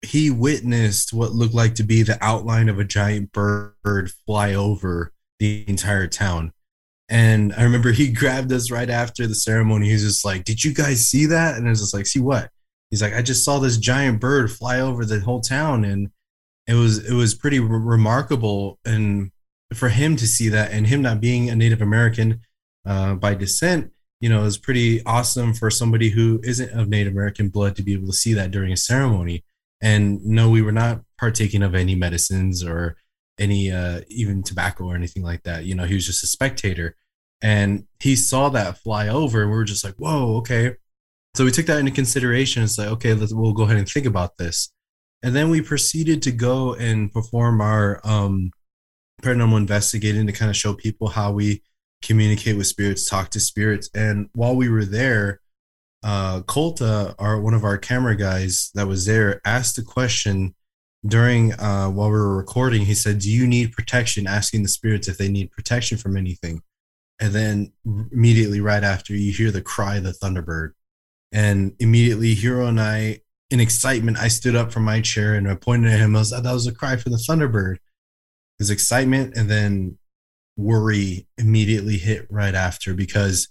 [0.00, 5.12] he witnessed what looked like to be the outline of a giant bird fly over
[5.38, 6.52] the entire town.
[7.10, 9.90] And I remember he grabbed us right after the ceremony.
[9.90, 11.56] He's just like, Did you guys see that?
[11.56, 12.48] And I was just like, See what?
[12.90, 15.84] He's like, I just saw this giant bird fly over the whole town.
[15.84, 16.10] And
[16.66, 19.32] it was it was pretty re- remarkable and
[19.74, 22.40] for him to see that and him not being a Native American
[22.86, 27.48] uh, by descent, you know, is pretty awesome for somebody who isn't of Native American
[27.48, 29.44] blood to be able to see that during a ceremony.
[29.80, 32.96] And no, we were not partaking of any medicines or
[33.38, 35.64] any uh, even tobacco or anything like that.
[35.64, 36.96] You know, he was just a spectator,
[37.42, 40.76] and he saw that fly over, and we were just like, "Whoa, okay."
[41.34, 42.62] So we took that into consideration.
[42.62, 44.70] It's like, okay, let's we'll go ahead and think about this,
[45.22, 48.50] and then we proceeded to go and perform our um,
[49.22, 51.62] paranormal investigating to kind of show people how we
[52.02, 53.90] communicate with spirits, talk to spirits.
[53.94, 55.40] And while we were there,
[56.02, 60.54] uh, Colta, our one of our camera guys that was there, asked a question
[61.06, 62.86] during uh, while we were recording.
[62.86, 66.62] He said, "Do you need protection?" Asking the spirits if they need protection from anything.
[67.20, 67.72] And then
[68.12, 70.72] immediately right after, you hear the cry of the thunderbird,
[71.32, 73.20] And immediately, Hero and I,
[73.50, 76.16] in excitement, I stood up from my chair and I pointed at him.
[76.16, 77.76] I was that was a cry for the Thunderbird.
[78.58, 79.98] His excitement and then
[80.60, 83.48] worry immediately hit right after because,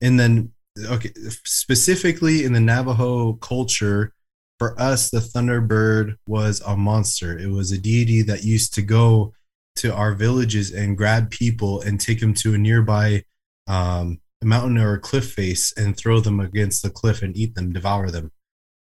[0.00, 0.52] and then
[0.86, 1.10] okay,
[1.44, 4.12] specifically in the Navajo culture,
[4.60, 7.38] for us, the Thunderbird was a monster.
[7.38, 9.32] It was a deity that used to go
[9.76, 13.24] to our villages and grab people and take them to a nearby
[13.66, 17.72] um, mountain or a cliff face and throw them against the cliff and eat them,
[17.72, 18.32] devour them.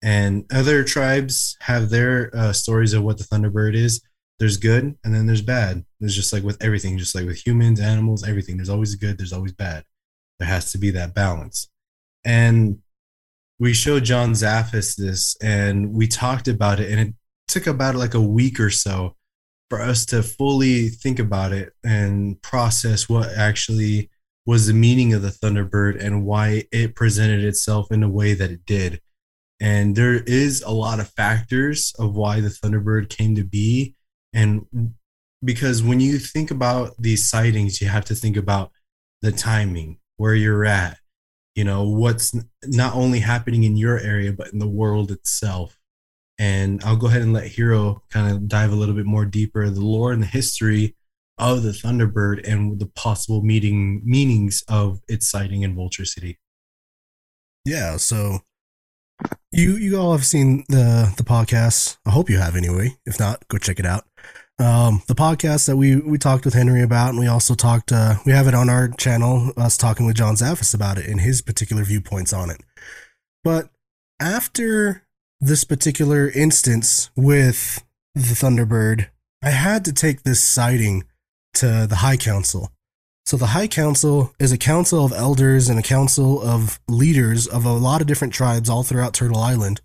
[0.02, 4.02] And other tribes have their uh, stories of what the Thunderbird is.
[4.40, 5.86] There's good and then there's bad.
[6.00, 8.58] There's just like with everything, just like with humans, animals, everything.
[8.58, 9.84] There's always good, there's always bad.
[10.40, 11.70] There has to be that balance.
[12.24, 12.80] And
[13.60, 17.14] we showed John Zaffis this and we talked about it and it
[17.48, 19.16] took about like a week or so
[19.70, 24.10] for us to fully think about it and process what actually
[24.46, 28.50] was the meaning of the Thunderbird and why it presented itself in a way that
[28.50, 29.02] it did.
[29.60, 33.96] And there is a lot of factors of why the Thunderbird came to be.
[34.34, 34.94] And
[35.44, 38.72] because when you think about these sightings, you have to think about
[39.22, 40.98] the timing, where you're at,
[41.58, 45.78] you know what's not only happening in your area but in the world itself.
[46.40, 49.68] And i'll go ahead and let hero kind of dive a little bit more deeper
[49.70, 50.96] the lore and the history
[51.40, 56.38] of the thunderbird and the possible meeting meanings of its sighting in vulture city.
[57.66, 58.40] Yeah so
[59.52, 61.98] you you all have seen the the podcast.
[62.06, 62.98] I hope you have anyway.
[63.08, 64.06] If not go check it out
[64.60, 67.92] um, the podcast that we we talked with Henry about, and we also talked.
[67.92, 69.52] Uh, we have it on our channel.
[69.56, 72.62] Us talking with John Zaffis about it and his particular viewpoints on it.
[73.44, 73.70] But
[74.20, 75.04] after
[75.40, 77.84] this particular instance with
[78.16, 79.08] the Thunderbird,
[79.44, 81.04] I had to take this sighting
[81.56, 82.72] to the High Council.
[83.28, 87.66] So the High Council is a council of elders and a council of leaders of
[87.66, 89.82] a lot of different tribes all throughout Turtle Island,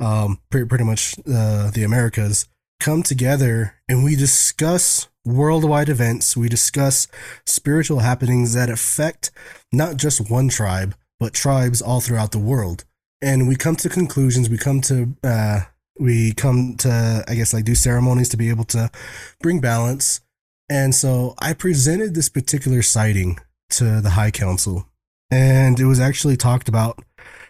[0.00, 2.48] um, pretty, pretty much uh, the Americas
[2.80, 6.36] come together and we discuss worldwide events.
[6.36, 7.08] We discuss
[7.44, 9.30] spiritual happenings that affect
[9.72, 12.84] not just one tribe, but tribes all throughout the world.
[13.20, 14.48] And we come to conclusions.
[14.48, 15.60] We come to, uh,
[15.98, 18.90] we come to, I guess, like do ceremonies to be able to
[19.40, 20.20] bring balance.
[20.68, 23.38] And so I presented this particular sighting
[23.70, 24.86] to the High Council,
[25.30, 27.02] and it was actually talked about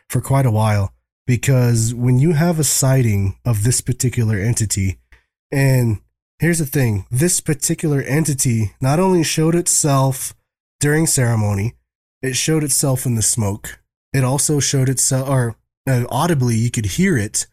[0.08, 0.92] for quite a while
[1.26, 4.98] because when you have a sighting of this particular entity,
[5.51, 6.01] and
[6.38, 10.34] here's the thing this particular entity not only showed itself
[10.80, 11.74] during ceremony,
[12.22, 13.80] it showed itself in the smoke.
[14.12, 15.57] It also showed itself, or
[15.88, 17.46] uh, audibly, you could hear it,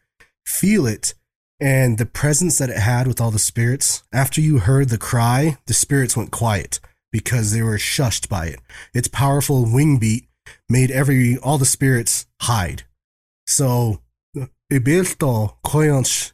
[0.46, 1.14] feel it,
[1.60, 4.04] and the presence that it had with all the spirits.
[4.12, 6.80] After you heard the cry, the spirits went quiet
[7.12, 8.60] because they were shushed by it.
[8.94, 10.28] Its powerful wing beat
[10.70, 12.84] made every all the spirits hide.
[13.48, 14.02] So,
[15.66, 16.34] koyonch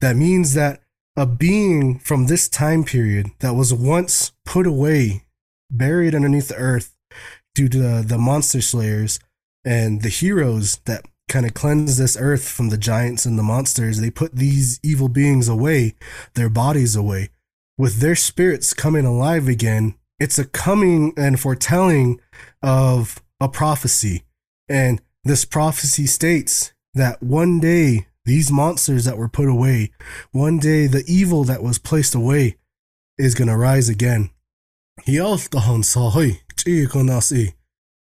[0.00, 0.82] that means that
[1.16, 5.24] a being from this time period that was once put away,
[5.70, 6.94] buried underneath the earth
[7.54, 9.18] due to the, the monster slayers
[9.64, 14.00] and the heroes that kind of cleanse this earth from the giants and the monsters,
[14.00, 15.94] they put these evil beings away,
[16.34, 17.30] their bodies away.
[17.78, 22.20] With their spirits coming alive again, it's a coming and foretelling
[22.62, 24.22] of a prophecy.
[24.68, 29.92] And this prophecy states that one day these monsters that were put away,
[30.32, 32.56] one day the evil that was placed away
[33.18, 34.30] is going to rise again.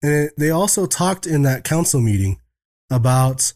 [0.02, 2.40] And they also talked in that council meeting
[2.90, 3.52] about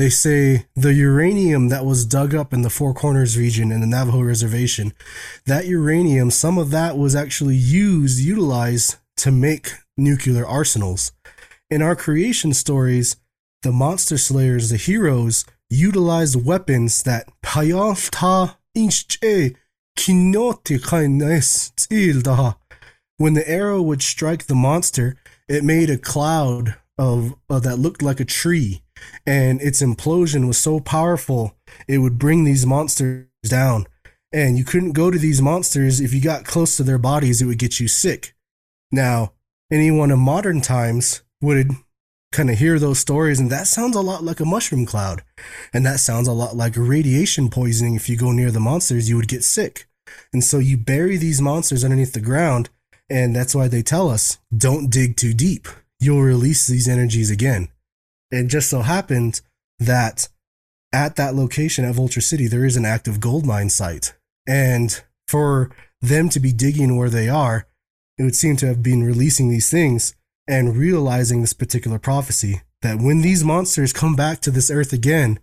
[0.00, 3.86] they say the uranium that was dug up in the Four Corners region in the
[3.86, 4.94] Navajo reservation,
[5.44, 11.12] that uranium, some of that was actually used, utilized to make nuclear arsenals.
[11.70, 13.16] In our creation stories,
[13.62, 17.28] the monster slayers, the heroes, utilized weapons that
[23.18, 25.16] when the arrow would strike the monster,
[25.48, 28.82] it made a cloud of uh, that looked like a tree,
[29.26, 31.56] and its implosion was so powerful
[31.86, 33.86] it would bring these monsters down.
[34.32, 37.46] And you couldn't go to these monsters if you got close to their bodies; it
[37.46, 38.34] would get you sick.
[38.92, 39.32] Now,
[39.70, 41.70] anyone in modern times would
[42.32, 45.22] kind of hear those stories, and that sounds a lot like a mushroom cloud.
[45.72, 47.94] And that sounds a lot like radiation poisoning.
[47.94, 49.88] If you go near the monsters, you would get sick.
[50.32, 52.70] And so you bury these monsters underneath the ground,
[53.08, 55.68] and that's why they tell us don't dig too deep.
[55.98, 57.68] You'll release these energies again.
[58.30, 59.40] It just so happened
[59.78, 60.28] that
[60.92, 64.14] at that location at Vulture City, there is an active gold mine site.
[64.46, 65.70] And for
[66.00, 67.66] them to be digging where they are,
[68.20, 70.14] it would seem to have been releasing these things
[70.46, 75.38] and realizing this particular prophecy that when these monsters come back to this earth again,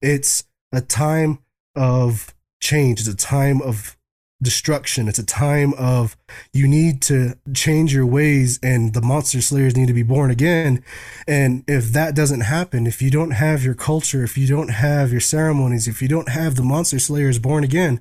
[0.00, 1.40] it's a time
[1.74, 3.96] of change, it's a time of
[4.40, 6.16] destruction, it's a time of
[6.52, 10.84] you need to change your ways and the monster slayers need to be born again.
[11.26, 15.10] And if that doesn't happen, if you don't have your culture, if you don't have
[15.10, 18.00] your ceremonies, if you don't have the monster slayers born again,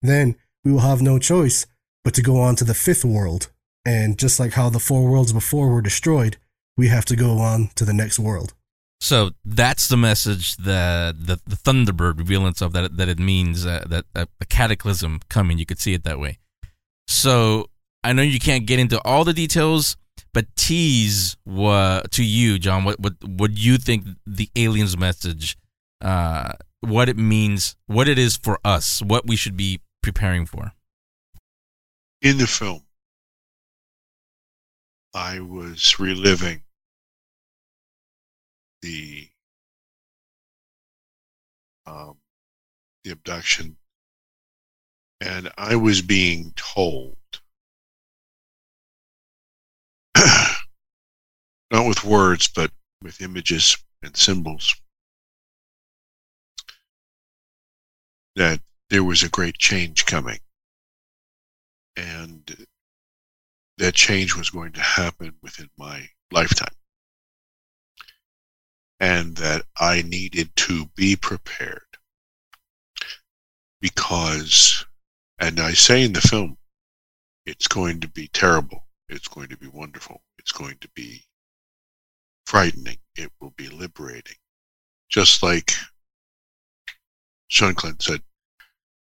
[0.00, 1.66] then we will have no choice
[2.04, 3.50] but to go on to the fifth world.
[3.84, 6.36] And just like how the four worlds before were destroyed,
[6.76, 8.54] we have to go on to the next world.
[9.00, 13.84] So that's the message that the, the Thunderbird revealance of that that it means uh,
[13.88, 15.58] that a, a cataclysm coming.
[15.58, 16.38] You could see it that way.
[17.08, 17.68] So
[18.04, 19.96] I know you can't get into all the details,
[20.32, 22.84] but tease what to you, John.
[22.84, 25.58] What what what you think the aliens message,
[26.00, 30.74] uh, what it means, what it is for us, what we should be preparing for.
[32.22, 32.84] In the film,
[35.12, 36.62] I was reliving
[38.80, 39.28] the
[41.84, 42.18] um,
[43.02, 43.76] the abduction,
[45.20, 47.16] and I was being told,
[50.16, 52.70] not with words, but
[53.02, 54.76] with images and symbols,
[58.36, 60.38] that there was a great change coming,
[61.96, 62.66] and
[63.78, 66.74] that change was going to happen within my lifetime
[69.00, 71.82] and that I needed to be prepared
[73.80, 74.86] because,
[75.40, 76.56] and I say in the film,
[77.44, 78.86] it's going to be terrible.
[79.08, 80.22] It's going to be wonderful.
[80.38, 81.24] It's going to be
[82.46, 82.98] frightening.
[83.16, 84.36] It will be liberating.
[85.10, 85.72] Just like
[87.50, 88.22] Shanclen said,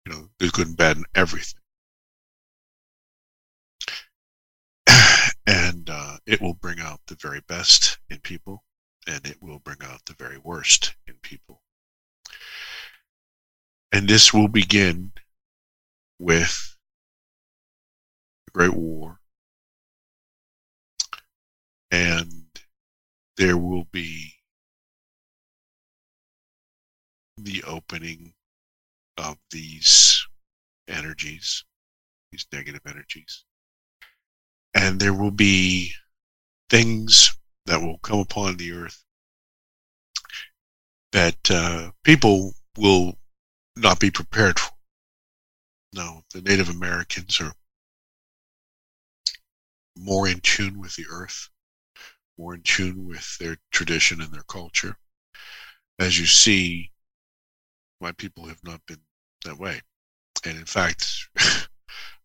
[0.06, 1.61] you know, there's good and bad in everything.
[5.48, 8.64] And uh, it will bring out the very best in people
[9.08, 11.62] and it will bring out the very worst in people.
[13.92, 15.12] And this will begin
[16.20, 16.78] with
[18.48, 19.20] the Great War,
[21.90, 22.46] and
[23.38, 24.34] there will be
[27.38, 28.34] the opening
[29.18, 30.26] of these
[30.88, 31.66] energies,
[32.32, 33.46] these negative energies.
[34.74, 35.94] And there will be
[36.70, 37.36] things
[37.66, 39.04] that will come upon the earth
[41.12, 43.18] that uh, people will
[43.76, 44.72] not be prepared for.
[45.94, 47.54] No, the Native Americans are
[49.98, 51.50] more in tune with the earth,
[52.38, 54.96] more in tune with their tradition and their culture.
[56.00, 56.92] As you see,
[58.00, 59.02] my people have not been
[59.46, 59.82] that way.
[60.46, 61.06] And in fact,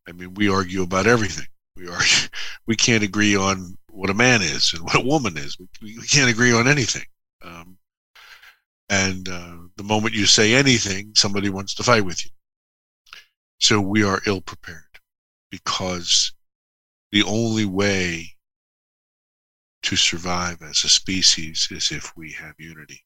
[0.09, 1.47] I mean, we argue about everything.
[1.77, 2.29] We argue,
[2.67, 5.57] we can't agree on what a man is and what a woman is.
[5.59, 7.07] We, we can't agree on anything.
[7.43, 7.79] Um,
[8.89, 12.31] and uh, the moment you say anything, somebody wants to fight with you.
[13.59, 15.01] So we are ill prepared
[15.51, 16.33] because
[17.11, 18.37] the only way
[19.83, 23.05] to survive as a species is if we have unity.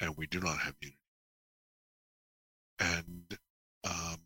[0.00, 0.98] And we do not have unity.
[2.80, 3.38] And
[3.84, 4.16] um,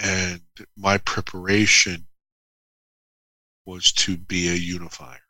[0.00, 0.42] and
[0.76, 2.06] my preparation
[3.66, 5.20] was to be a unifier,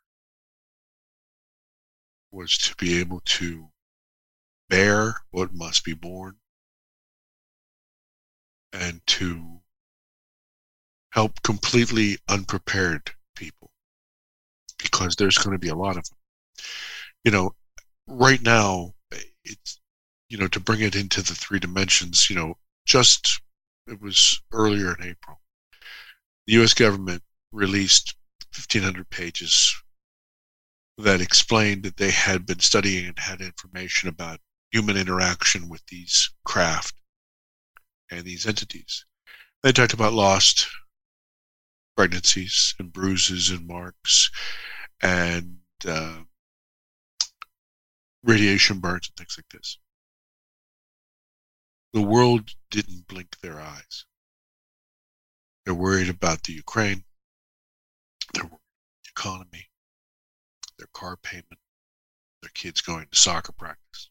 [2.31, 3.69] was to be able to
[4.69, 6.35] bear what must be borne,
[8.71, 9.59] and to
[11.11, 13.71] help completely unprepared people
[14.77, 16.17] because there's going to be a lot of them.
[17.23, 17.55] You know,
[18.07, 18.93] right now,
[19.43, 19.81] it's,
[20.29, 22.55] you know, to bring it into the three dimensions, you know,
[22.85, 23.41] just
[23.89, 25.41] it was earlier in April,
[26.45, 26.73] the U.S.
[26.73, 28.15] government released
[28.55, 29.75] 1,500 pages
[30.97, 34.39] that explained that they had been studying and had information about
[34.71, 36.93] human interaction with these craft
[38.11, 39.05] and these entities.
[39.63, 40.67] They talked about lost
[41.95, 44.29] pregnancies and bruises and marks
[45.01, 45.57] and
[45.87, 46.19] uh,
[48.23, 49.77] radiation burns and things like this.
[51.93, 54.05] The world didn't blink their eyes.
[55.65, 57.03] They're worried about the Ukraine
[58.33, 58.49] their
[59.09, 59.69] economy,
[60.77, 61.59] their car payment,
[62.41, 64.09] their kids going to soccer practice.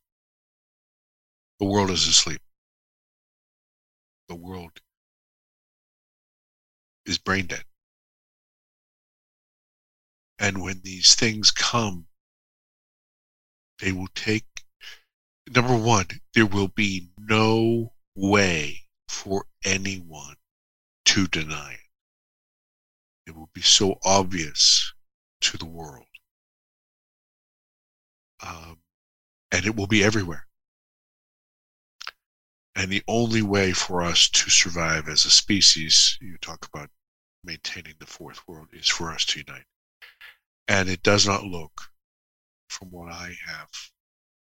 [1.59, 2.43] The world is asleep.
[4.29, 4.81] The world
[7.07, 7.65] is brain dead.
[10.39, 12.07] And when these things come,
[13.81, 14.45] they will take,
[15.55, 20.37] number one, there will be no way for anyone
[21.07, 21.81] to deny it
[23.27, 24.93] It will be so obvious
[25.43, 26.07] to the world.
[28.41, 28.83] Um,
[29.53, 30.47] and it will be everywhere.
[32.75, 36.91] And the only way for us to survive as a species, you talk about
[37.43, 39.67] maintaining the fourth world, is for us to unite.
[40.69, 41.91] And it does not look,
[42.69, 43.71] from what I have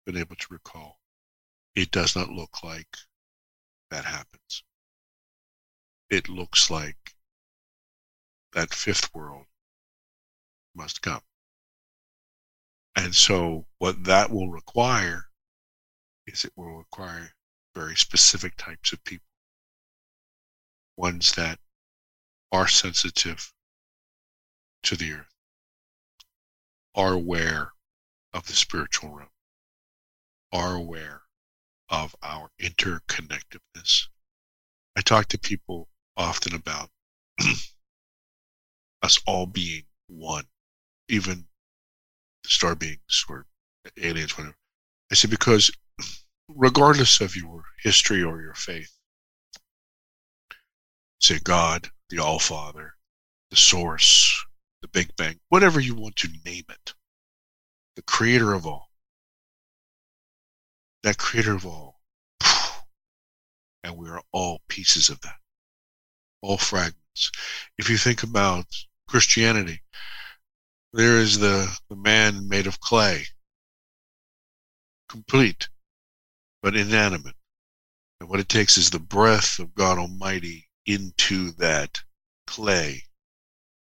[0.05, 0.99] been able to recall,
[1.75, 2.97] it does not look like
[3.89, 4.63] that happens.
[6.09, 7.15] It looks like
[8.53, 9.45] that fifth world
[10.75, 11.21] must come.
[12.95, 15.29] And so, what that will require
[16.27, 17.33] is it will require
[17.75, 19.27] very specific types of people,
[20.95, 21.59] ones that
[22.51, 23.51] are sensitive
[24.83, 25.33] to the earth,
[26.93, 27.73] are aware
[28.33, 29.29] of the spiritual realm,
[30.53, 31.23] are aware
[31.89, 34.07] of our interconnectedness.
[34.95, 36.91] I talk to people often about
[39.01, 40.45] us all being one,
[41.09, 41.47] even
[42.43, 43.47] the star beings or
[43.97, 44.55] aliens, whatever.
[45.11, 45.71] I say because
[46.47, 48.95] regardless of your history or your faith,
[51.19, 52.93] say God, the All Father,
[53.49, 54.45] the Source,
[54.81, 56.93] the Big Bang, whatever you want to name it,
[57.95, 58.89] the Creator of all,
[61.03, 61.99] that Creator of all,
[63.83, 65.35] and we are all pieces of that,
[66.41, 67.31] all fragments.
[67.77, 68.65] If you think about
[69.07, 69.81] Christianity,
[70.93, 73.25] there is the, the man made of clay,
[75.09, 75.67] complete,
[76.61, 77.35] but inanimate.
[78.19, 82.01] And what it takes is the breath of God Almighty into that
[82.47, 83.03] clay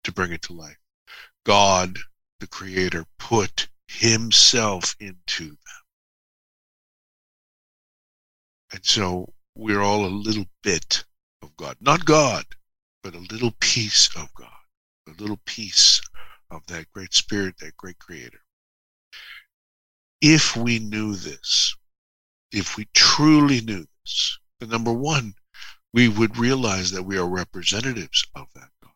[0.05, 0.79] to bring it to life.
[1.45, 1.99] God,
[2.39, 5.83] the Creator, put Himself into them.
[8.73, 11.05] And so we're all a little bit
[11.43, 11.77] of God.
[11.81, 12.45] Not God,
[13.03, 14.49] but a little piece of God,
[15.09, 16.01] a little piece
[16.51, 18.41] of that great spirit, that great creator.
[20.21, 21.75] If we knew this,
[22.53, 25.35] if we truly knew this, then number one,
[25.93, 28.93] we would realize that we are representatives of that God.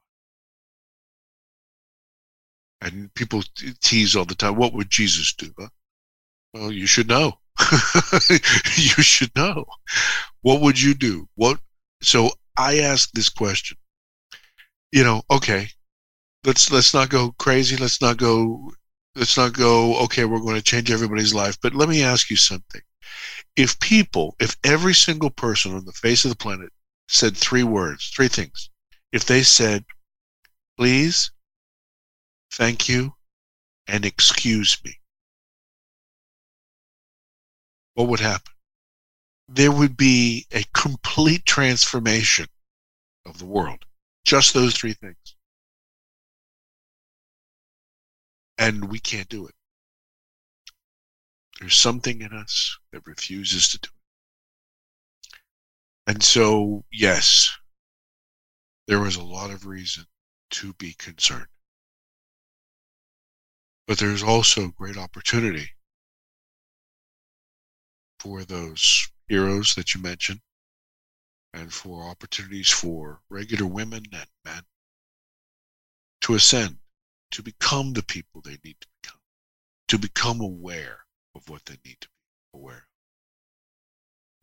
[2.81, 3.43] And people
[3.81, 5.53] tease all the time, what would Jesus do?
[5.59, 5.69] Huh?
[6.53, 7.39] Well, you should know.
[8.77, 9.65] you should know.
[10.43, 11.29] What would you do?
[11.35, 11.59] What
[12.03, 13.77] so I ask this question.
[14.93, 15.69] You know, okay,
[16.45, 17.77] let's let's not go crazy.
[17.77, 18.73] Let's not go.
[19.17, 19.99] Let's not go.
[20.05, 21.57] Okay, we're going to change everybody's life.
[21.61, 22.83] But let me ask you something.
[23.57, 26.71] If people, if every single person on the face of the planet
[27.09, 28.71] said three words, three things,
[29.13, 29.85] if they said,
[30.77, 31.31] "Please,"
[32.53, 33.15] "Thank you,"
[33.87, 34.99] and "Excuse me,"
[37.95, 38.53] what would happen?
[39.49, 42.47] There would be a complete transformation
[43.27, 43.85] of the world.
[44.25, 45.35] Just those three things.
[48.59, 49.55] and we can't do it.
[51.61, 55.39] There's something in us that refuses to do it.
[56.07, 57.51] And so, yes,
[58.87, 60.05] there is a lot of reason
[60.51, 61.47] to be concerned.
[63.87, 65.71] But there's also great opportunity
[68.25, 70.41] for those heroes that you mentioned
[71.53, 74.63] and for opportunities for regular women and men
[76.23, 76.79] to ascend
[77.31, 79.21] to become the people they need to become,
[79.89, 81.01] to become aware
[81.35, 82.83] of what they need to be aware of.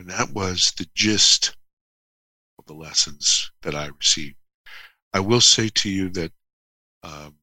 [0.02, 1.56] And that was the gist
[2.60, 4.36] of the lessons that I received.
[5.12, 6.32] I will say to you that
[7.02, 7.36] um,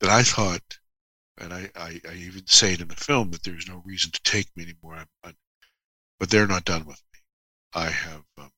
[0.00, 0.78] that I thought,
[1.38, 4.22] and I, I, I, even say it in the film that there's no reason to
[4.22, 4.96] take me anymore.
[4.96, 5.36] I'm, I'm,
[6.18, 7.20] but they're not done with me.
[7.74, 8.50] I have um,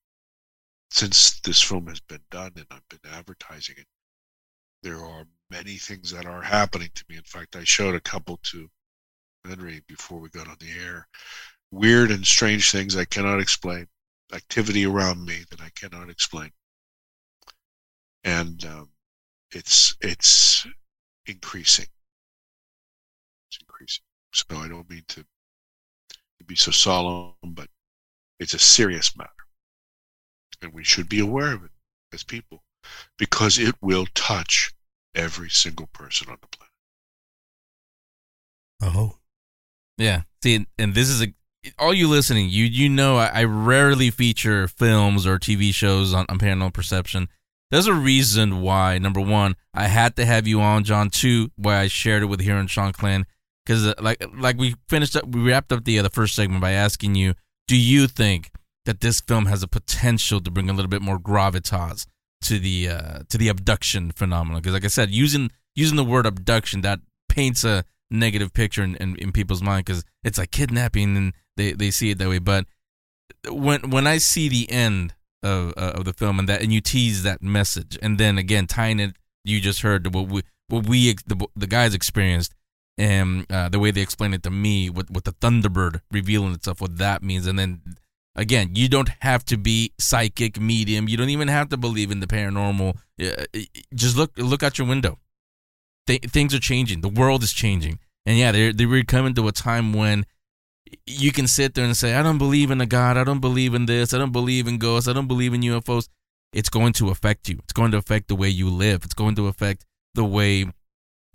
[0.91, 3.87] since this film has been done and I've been advertising it.
[4.83, 7.17] There are many things that are happening to me.
[7.17, 8.69] In fact, I showed a couple to
[9.45, 11.09] Henry before we got on the air.
[11.71, 13.89] Weird and strange things I cannot explain.
[14.33, 16.51] Activity around me that I cannot explain.
[18.25, 18.91] And um,
[19.51, 20.67] it's it's
[21.27, 21.87] increasing.
[23.81, 24.05] It's increasing.
[24.33, 27.69] So I don't mean to, to be so solemn, but
[28.41, 29.31] it's a serious matter.
[30.63, 31.71] And we should be aware of it
[32.13, 32.63] as people
[33.19, 34.73] because it will touch
[35.15, 36.73] every single person on the planet.
[38.83, 39.19] Oh.
[39.99, 40.23] Yeah.
[40.43, 41.35] See, and this is a
[41.79, 46.27] all you listening, you you know I, I rarely feature films or TV shows on,
[46.29, 47.29] on paranormal perception.
[47.71, 48.99] There's a reason why.
[48.99, 51.11] Number one, I had to have you on, John.
[51.11, 53.25] Two, why I shared it with Hero in Shanclen,
[53.65, 56.61] because uh, like like we finished up, we wrapped up the uh, the first segment
[56.61, 57.35] by asking you,
[57.67, 58.51] do you think
[58.85, 62.07] that this film has a potential to bring a little bit more gravitas
[62.43, 66.27] to the uh, to the abduction phenomenon because, like I said, using using the word
[66.27, 71.17] abduction that paints a negative picture in, in, in people's mind because it's like kidnapping
[71.17, 72.39] and they, they see it that way.
[72.39, 72.67] But
[73.49, 76.81] when when I see the end of uh, of the film and that and you
[76.81, 81.15] tease that message and then again tying it, you just heard what we what we
[81.27, 82.55] the, the guys experienced
[82.97, 86.81] and uh, the way they explain it to me with with the Thunderbird revealing itself,
[86.81, 87.81] what that means, and then
[88.37, 91.09] again, you don't have to be psychic medium.
[91.09, 92.97] You don't even have to believe in the paranormal.
[93.21, 93.45] Uh,
[93.95, 95.19] just look look out your window.
[96.07, 97.01] Th- things are changing.
[97.01, 100.27] The world is changing, and yeah, they're they're coming to a time when
[101.07, 103.17] you can sit there and say, "I don't believe in a God.
[103.17, 104.13] I don't believe in this.
[104.15, 105.09] I don't believe in ghosts.
[105.09, 106.09] I don't believe in UFOs."
[106.53, 107.59] It's going to affect you.
[107.65, 109.03] It's going to affect the way you live.
[109.05, 109.85] It's going to affect
[110.15, 110.67] the way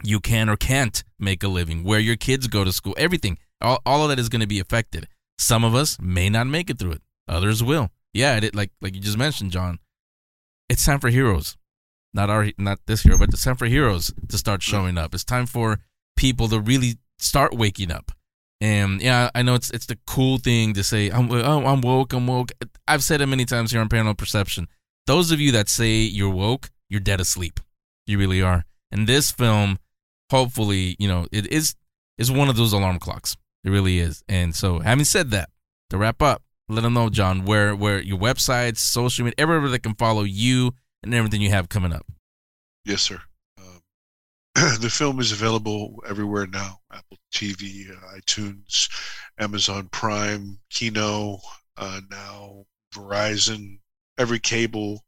[0.04, 3.38] you can or can't make a living, where your kids go to school, everything.
[3.62, 5.08] All, all of that is going to be affected.
[5.38, 7.02] Some of us may not make it through it.
[7.28, 7.92] Others will.
[8.14, 9.80] Yeah, it, like like you just mentioned, John.
[10.68, 11.58] It's time for heroes,
[12.14, 15.14] not our not this hero, but it's time for heroes to start showing up.
[15.14, 15.80] It's time for
[16.16, 18.12] people to really start waking up.
[18.62, 21.10] And yeah, I know it's it's the cool thing to say.
[21.10, 22.14] I'm oh, I'm woke.
[22.14, 22.52] I'm woke.
[22.88, 24.68] I've said it many times here on Paranormal Perception.
[25.08, 27.60] Those of you that say you're woke, you're dead asleep.
[28.06, 28.66] You really are.
[28.92, 29.80] And this film
[30.30, 31.76] hopefully, you know, it is
[32.18, 33.36] is one of those alarm clocks.
[33.64, 34.24] It really is.
[34.28, 35.50] And so, having said that,
[35.90, 39.84] to wrap up, let them know, John, where where your websites, social media, everywhere that
[39.84, 40.74] can follow you
[41.04, 42.06] and everything you have coming up.
[42.86, 43.20] Yes, sir.
[43.58, 43.82] Um,
[44.80, 48.90] the film is available everywhere now: Apple TV, uh, iTunes,
[49.40, 51.40] Amazon Prime, Kino,
[51.78, 53.80] uh, now Verizon,
[54.18, 55.04] every cable,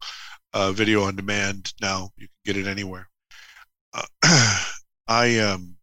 [0.53, 1.73] uh, video on demand.
[1.81, 3.07] Now you can get it anywhere.
[3.93, 4.03] Uh,
[5.11, 5.75] I, um,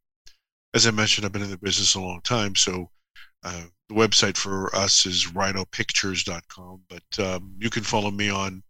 [0.72, 2.90] as I mentioned, I've been in the business a long time, so
[3.44, 6.80] uh, the website for us is rhinopictures.com.
[6.88, 8.62] But um, you can follow me on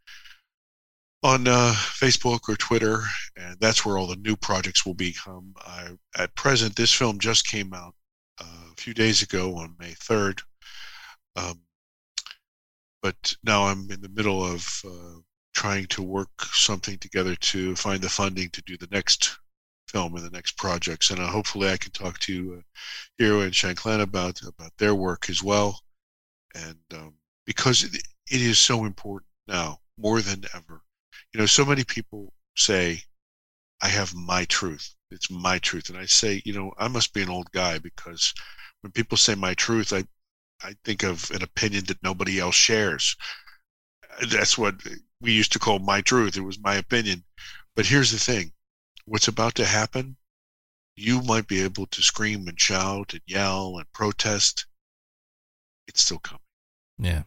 [1.22, 3.02] on uh, Facebook or Twitter,
[3.36, 5.54] and that's where all the new projects will become.
[5.64, 7.94] I, at present, this film just came out
[8.40, 10.40] uh, a few days ago on May 3rd.
[11.36, 11.60] Um,
[13.00, 15.20] but now I'm in the middle of uh,
[15.54, 19.38] trying to work something together to find the funding to do the next
[19.88, 21.10] film in the next projects.
[21.10, 22.62] And uh, hopefully, I can talk to uh,
[23.18, 25.80] Hero and Shanclen about about their work as well.
[26.54, 27.14] And um,
[27.46, 27.94] because it,
[28.30, 30.82] it is so important now more than ever,
[31.32, 33.02] you know, so many people say,
[33.80, 34.94] "I have my truth.
[35.10, 38.34] It's my truth," and I say, you know, I must be an old guy because
[38.82, 40.04] when people say my truth, I
[40.62, 43.16] I think of an opinion that nobody else shares.
[44.30, 44.74] That's what
[45.20, 46.36] we used to call my truth.
[46.36, 47.24] It was my opinion.
[47.76, 48.52] But here's the thing
[49.08, 50.16] what's about to happen,
[50.96, 54.66] you might be able to scream and shout and yell and protest.
[55.86, 56.40] It's still coming.
[56.98, 57.22] Yeah,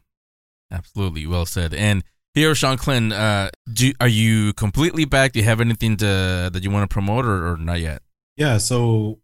[0.71, 1.25] absolutely.
[1.25, 1.73] Well said.
[1.73, 2.03] And
[2.33, 5.33] Hero, Shanclen, uh, do are you completely back?
[5.33, 8.01] Do you have anything to that you want to promote, or, or not yet?
[8.37, 8.57] Yeah.
[8.57, 9.19] So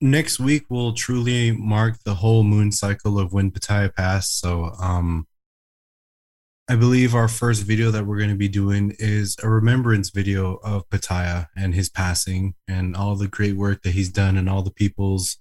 [0.00, 4.38] next week will truly mark the whole moon cycle of when Pattaya passed.
[4.38, 5.26] So, um,
[6.68, 10.56] I believe our first video that we're going to be doing is a remembrance video
[10.64, 14.62] of Pattaya and his passing and all the great work that he's done and all
[14.62, 15.36] the people's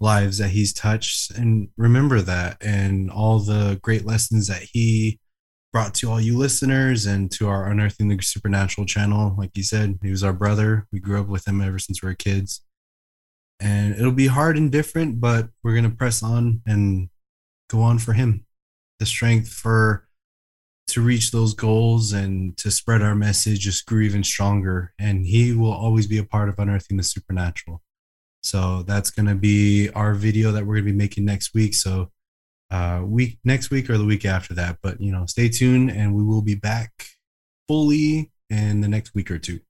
[0.00, 1.30] lives that he's touched.
[1.30, 5.18] And remember that and all the great lessons that he
[5.72, 9.34] brought to all you listeners and to our Unearthing the Supernatural channel.
[9.38, 10.86] Like you said, he was our brother.
[10.92, 12.60] We grew up with him ever since we were kids.
[13.60, 17.08] And it'll be hard and different, but we're going to press on and
[17.70, 18.44] go on for him.
[18.98, 20.06] The strength for
[20.92, 24.92] to reach those goals and to spread our message just grew even stronger.
[24.98, 27.82] And he will always be a part of unearthing the supernatural.
[28.42, 31.74] So that's going to be our video that we're going to be making next week.
[31.74, 32.10] So
[32.70, 34.78] uh, week next week or the week after that.
[34.82, 36.90] But you know, stay tuned, and we will be back
[37.68, 39.60] fully in the next week or two.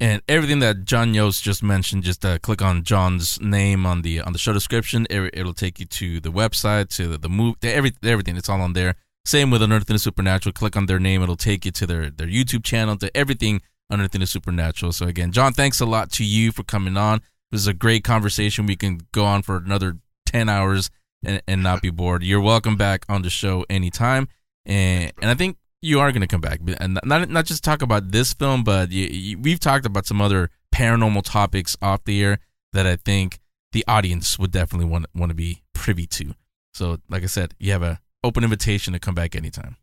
[0.00, 4.20] And everything that John Yost just mentioned, just uh, click on John's name on the
[4.20, 5.06] on the show description.
[5.10, 8.36] It, will take you to the website, to the, the move, every, everything.
[8.36, 8.94] It's all on there.
[9.24, 10.52] Same with Unearthing the Supernatural.
[10.52, 14.20] Click on their name; it'll take you to their their YouTube channel, to everything Unearthing
[14.20, 14.92] the Supernatural.
[14.92, 17.20] So again, John, thanks a lot to you for coming on.
[17.50, 18.66] This is a great conversation.
[18.66, 20.90] We can go on for another ten hours
[21.24, 22.22] and, and not be bored.
[22.22, 24.28] You're welcome back on the show anytime,
[24.66, 27.82] and and I think you are going to come back and not not just talk
[27.82, 32.22] about this film, but you, you, we've talked about some other paranormal topics off the
[32.22, 32.38] air
[32.72, 33.38] that I think
[33.72, 36.34] the audience would definitely want want to be privy to.
[36.74, 39.76] So, like I said, you have a open invitation to come back anytime.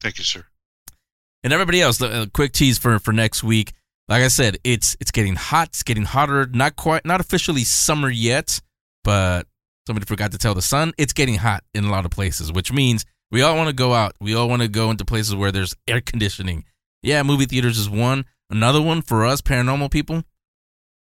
[0.00, 0.44] Thank you, sir.
[1.42, 3.72] And everybody else, a uh, quick tease for for next week.
[4.08, 5.68] Like I said, it's it's getting hot.
[5.68, 6.46] It's getting hotter.
[6.46, 8.60] Not quite, not officially summer yet,
[9.04, 9.46] but
[9.86, 10.92] somebody forgot to tell the sun.
[10.98, 13.94] It's getting hot in a lot of places, which means we all want to go
[13.94, 14.14] out.
[14.20, 16.64] We all want to go into places where there's air conditioning.
[17.02, 18.24] Yeah, movie theaters is one.
[18.50, 20.24] Another one for us paranormal people,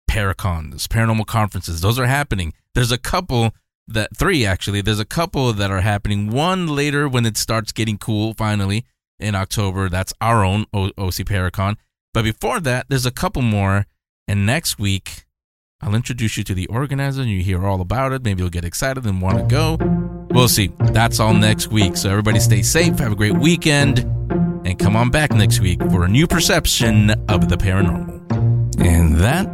[0.09, 1.81] Paracons, paranormal conferences.
[1.81, 2.53] Those are happening.
[2.75, 3.53] There's a couple
[3.87, 4.81] that three actually.
[4.81, 6.29] There's a couple that are happening.
[6.29, 8.85] One later when it starts getting cool finally
[9.19, 9.89] in October.
[9.89, 11.75] That's our own o- OC Paracon.
[12.13, 13.85] But before that, there's a couple more.
[14.27, 15.25] And next week,
[15.81, 18.23] I'll introduce you to the organizer and you hear all about it.
[18.23, 19.77] Maybe you'll get excited and want to go.
[20.31, 20.71] We'll see.
[20.79, 21.97] That's all next week.
[21.97, 22.99] So everybody stay safe.
[22.99, 23.99] Have a great weekend.
[24.65, 28.21] And come on back next week for a new perception of the paranormal.
[28.79, 29.49] And that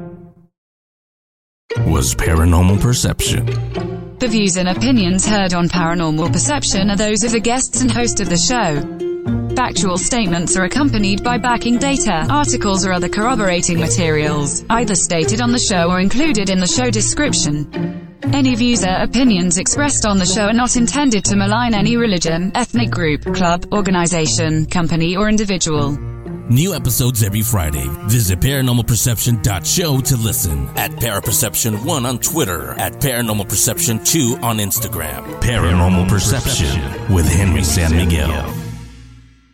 [1.88, 3.99] was Paranormal Perception.
[4.20, 8.20] The views and opinions heard on Paranormal Perception are those of the guests and host
[8.20, 9.56] of the show.
[9.56, 15.54] Factual statements are accompanied by backing data, articles or other corroborating materials, either stated on
[15.54, 18.10] the show or included in the show description.
[18.34, 22.52] Any views or opinions expressed on the show are not intended to malign any religion,
[22.56, 26.09] ethnic group, club, organization, company or individual.
[26.50, 27.86] New episodes every Friday.
[28.08, 30.68] Visit paranormalperception.show to listen.
[30.70, 32.72] At Paraperception1 on Twitter.
[32.80, 35.24] At Paranormal Perception 2 on Instagram.
[35.42, 38.52] Paranormal Perception with Henry San Miguel.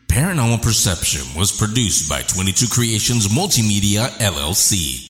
[0.08, 5.04] Paranormal Perception was produced by 22 Creations Multimedia LLC.